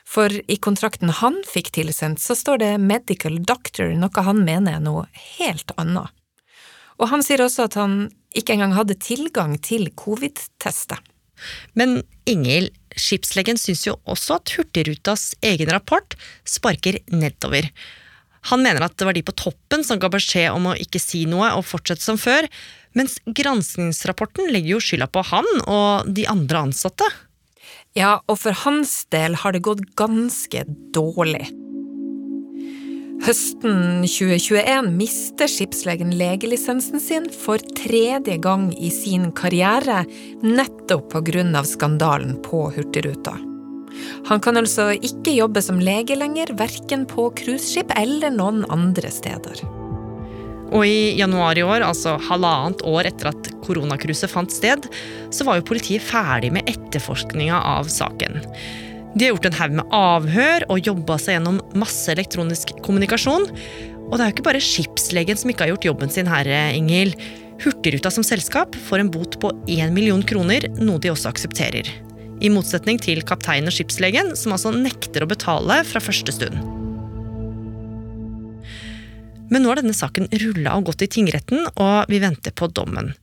For 0.05 0.29
i 0.29 0.57
kontrakten 0.61 1.09
han 1.21 1.39
fikk 1.49 1.71
tilsendt, 1.79 2.21
så 2.21 2.35
står 2.37 2.61
det 2.61 2.71
medical 2.83 3.39
doctor, 3.41 3.89
noe 3.97 4.25
han 4.27 4.43
mener 4.45 4.77
er 4.77 4.83
noe 4.83 5.07
helt 5.39 5.71
annet. 5.81 6.11
Og 6.99 7.09
han 7.11 7.23
sier 7.25 7.41
også 7.43 7.65
at 7.65 7.79
han 7.79 7.97
ikke 8.35 8.55
engang 8.55 8.75
hadde 8.75 8.99
tilgang 9.01 9.55
til 9.63 9.87
covid-testet. 9.97 10.99
Men 11.73 12.03
Inghild, 12.29 12.71
skipslegen 12.99 13.59
syns 13.59 13.85
jo 13.87 13.97
også 14.09 14.39
at 14.39 14.55
Hurtigrutas 14.55 15.33
egen 15.45 15.71
rapport 15.73 16.17
sparker 16.47 16.99
nedover. 17.11 17.69
Han 18.51 18.61
mener 18.61 18.85
at 18.85 18.95
det 18.97 19.07
var 19.07 19.17
de 19.17 19.25
på 19.25 19.35
toppen 19.37 19.83
som 19.85 19.99
ga 20.01 20.09
beskjed 20.13 20.51
om 20.53 20.69
å 20.69 20.77
ikke 20.77 21.01
si 21.01 21.23
noe 21.29 21.49
og 21.57 21.65
fortsette 21.65 22.05
som 22.05 22.19
før, 22.21 22.45
mens 22.95 23.17
granskingsrapporten 23.25 24.51
legger 24.53 24.75
jo 24.75 24.83
skylda 24.83 25.09
på 25.11 25.25
han 25.31 25.49
og 25.65 26.11
de 26.15 26.27
andre 26.29 26.67
ansatte. 26.69 27.07
Ja, 27.97 28.19
og 28.27 28.41
for 28.43 28.55
hans 28.65 29.03
del 29.13 29.37
har 29.41 29.55
det 29.55 29.65
gått 29.65 29.83
ganske 29.97 30.65
dårlig. 30.95 31.47
Høsten 33.25 34.03
2021 34.05 34.91
mister 34.93 35.49
skipslegen 35.49 36.11
legelisensen 36.13 37.01
sin 37.01 37.23
for 37.33 37.57
tredje 37.73 38.35
gang 38.37 38.67
i 38.77 38.91
sin 38.93 39.31
karriere, 39.33 40.03
nettopp 40.45 41.15
av 41.17 41.65
skandalen 41.65 42.35
på 42.45 42.67
Hurtigruta. 42.75 43.33
Han 44.29 44.43
kan 44.45 44.61
altså 44.61 44.91
ikke 44.93 45.33
jobbe 45.39 45.65
som 45.65 45.81
lege 45.81 46.13
lenger, 46.13 46.53
verken 46.53 47.07
på 47.09 47.31
cruiseskip 47.41 47.97
eller 47.97 48.29
noen 48.29 48.61
andre 48.69 49.09
steder. 49.09 49.65
Og 50.69 50.85
i 50.85 51.17
januar 51.17 51.57
i 51.57 51.65
år, 51.65 51.81
altså 51.81 52.19
halvannet 52.29 52.85
år 52.85 53.09
etter 53.09 53.33
at 53.33 53.53
koronakruset 53.65 54.29
fant 54.29 54.53
sted, 54.53 54.85
så 55.33 55.49
var 55.49 55.57
jo 55.57 55.69
politiet 55.73 56.05
ferdig 56.05 56.53
med 56.53 56.69
etterforskninga 56.69 57.57
av 57.73 57.89
saken. 57.89 58.43
De 59.15 59.23
har 59.23 59.31
gjort 59.31 59.45
en 59.47 59.55
haug 59.55 59.75
med 59.77 59.93
avhør 59.95 60.65
og 60.73 60.87
jobba 60.89 61.15
seg 61.21 61.37
gjennom 61.37 61.61
masse 61.79 62.11
elektronisk 62.11 62.73
kommunikasjon. 62.83 63.45
Og 64.09 64.13
det 64.13 64.21
er 64.21 64.27
jo 64.27 64.35
ikke 64.35 64.47
bare 64.49 64.63
skipslegen 64.63 65.39
som 65.39 65.51
ikke 65.51 65.63
har 65.63 65.71
gjort 65.71 65.87
jobben 65.87 66.11
sin 66.11 66.27
her, 66.27 66.49
Ingil. 66.75 67.13
Hurtigruta 67.63 68.11
som 68.11 68.25
selskap 68.27 68.75
får 68.89 69.01
en 69.01 69.11
bot 69.13 69.37
på 69.39 69.53
1 69.71 69.93
million 69.95 70.19
kroner, 70.27 70.67
noe 70.83 70.99
de 70.99 71.13
også 71.13 71.31
aksepterer. 71.31 71.87
I 72.43 72.51
motsetning 72.51 72.99
til 72.99 73.23
kapteinen 73.23 73.71
og 73.71 73.75
skipslegen, 73.77 74.33
som 74.35 74.51
altså 74.51 74.73
nekter 74.75 75.23
å 75.23 75.29
betale 75.31 75.79
fra 75.87 76.01
første 76.03 76.35
stund. 76.35 76.59
Men 79.47 79.63
nå 79.63 79.71
har 79.71 79.79
denne 79.79 79.95
saken 79.95 80.27
rulla 80.41 80.73
og 80.75 80.89
gått 80.89 81.05
i 81.05 81.09
tingretten, 81.15 81.63
og 81.79 82.11
vi 82.11 82.19
venter 82.19 82.51
på 82.51 82.67
dommen. 82.67 83.13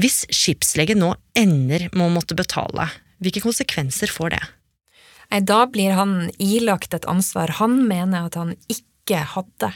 Hvis 0.00 0.22
skipslegen 0.32 1.02
nå 1.02 1.12
ender 1.36 1.90
med 1.92 2.06
å 2.06 2.14
måtte 2.14 2.38
betale, 2.38 2.88
hvilke 3.20 3.44
konsekvenser 3.44 4.08
får 4.08 4.32
det? 4.38 4.40
Nei, 5.30 5.40
da 5.46 5.62
blir 5.70 5.94
han 5.94 6.30
ilagt 6.42 6.94
et 6.94 7.06
ansvar 7.10 7.56
han 7.60 7.78
mener 7.86 8.26
at 8.26 8.38
han 8.38 8.56
ikke 8.72 9.22
hadde. 9.36 9.70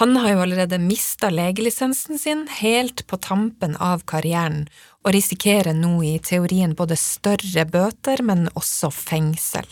Han 0.00 0.14
har 0.16 0.32
jo 0.32 0.42
allerede 0.44 0.78
mista 0.80 1.28
legelisensen 1.34 2.18
sin 2.18 2.46
helt 2.60 3.02
på 3.10 3.18
tampen 3.20 3.74
av 3.76 4.06
karrieren, 4.08 4.68
og 5.04 5.12
risikerer 5.16 5.74
nå 5.76 5.98
i 6.06 6.14
teorien 6.24 6.76
både 6.78 6.96
større 6.96 7.66
bøter, 7.68 8.22
men 8.24 8.46
også 8.54 8.92
fengsel. 8.94 9.66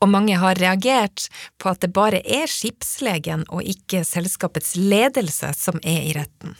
Og 0.00 0.08
mange 0.08 0.36
har 0.40 0.56
reagert 0.56 1.28
på 1.60 1.70
at 1.72 1.82
det 1.84 1.92
bare 1.92 2.22
er 2.24 2.48
skipslegen 2.48 3.44
og 3.52 3.66
ikke 3.68 4.00
selskapets 4.08 4.74
ledelse 4.80 5.52
som 5.56 5.80
er 5.84 6.06
i 6.08 6.14
retten. 6.16 6.56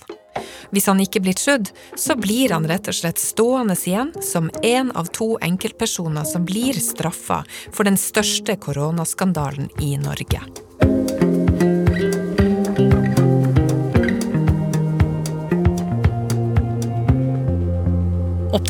Hvis 0.71 0.87
han 0.87 1.01
ikke 1.03 1.23
blir 1.25 1.37
trudd, 1.39 1.71
så 1.99 2.15
blir 2.21 2.53
han 2.55 2.69
rett 2.71 2.89
og 2.91 2.97
slett 2.97 3.21
stående 3.21 3.75
igjen 3.81 4.13
som 4.23 4.51
én 4.63 4.93
av 4.95 5.11
to 5.17 5.33
enkeltpersoner 5.43 6.29
som 6.29 6.47
blir 6.47 6.79
straffa 6.81 7.43
for 7.73 7.89
den 7.89 7.99
største 8.01 8.57
koronaskandalen 8.61 9.73
i 9.83 9.97
Norge. 10.01 10.45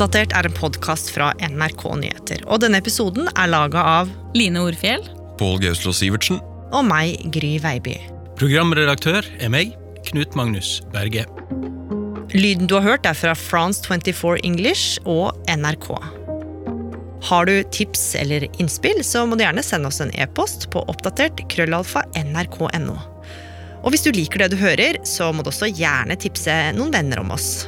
Oppdatert 0.01 0.31
er 0.33 0.47
en 0.49 0.53
podkast 0.57 1.11
fra 1.13 1.27
NRK 1.45 1.83
Nyheter, 1.99 2.39
og 2.49 2.63
denne 2.63 2.79
episoden 2.81 3.27
er 3.35 3.49
laga 3.51 3.83
av 3.85 4.07
Line 4.33 4.57
Orfjell. 4.65 5.03
Pål 5.37 5.59
Gauslo 5.61 5.91
Sivertsen. 5.93 6.39
Og 6.73 6.87
meg, 6.87 7.19
Gry 7.29 7.51
Veiby. 7.61 7.99
Programredaktør 8.39 9.21
er 9.37 9.51
meg, 9.53 9.75
Knut 10.07 10.33
Magnus 10.33 10.79
Berge. 10.89 11.27
Lyden 12.33 12.65
du 12.65 12.73
har 12.79 12.87
hørt, 12.87 13.05
er 13.05 13.13
fra 13.13 13.35
France 13.37 13.85
24 13.85 14.41
English 14.41 14.97
og 15.05 15.37
NRK. 15.45 15.93
Har 17.29 17.45
du 17.45 17.61
tips 17.69 18.15
eller 18.17 18.47
innspill, 18.57 19.05
så 19.05 19.27
må 19.29 19.37
du 19.37 19.45
gjerne 19.45 19.61
sende 19.61 19.93
oss 19.93 20.01
en 20.01 20.15
e-post 20.17 20.71
på 20.73 20.81
oppdatert 20.89 21.45
krøllalfa 21.53 22.07
nrk.no. 22.23 22.97
Og 23.85 23.93
hvis 23.93 24.09
du 24.09 24.09
liker 24.17 24.41
det 24.41 24.55
du 24.55 24.59
hører, 24.65 24.97
så 25.05 25.29
må 25.29 25.45
du 25.45 25.53
også 25.53 25.69
gjerne 25.69 26.17
tipse 26.17 26.57
noen 26.73 26.89
venner 26.97 27.21
om 27.21 27.37
oss. 27.37 27.67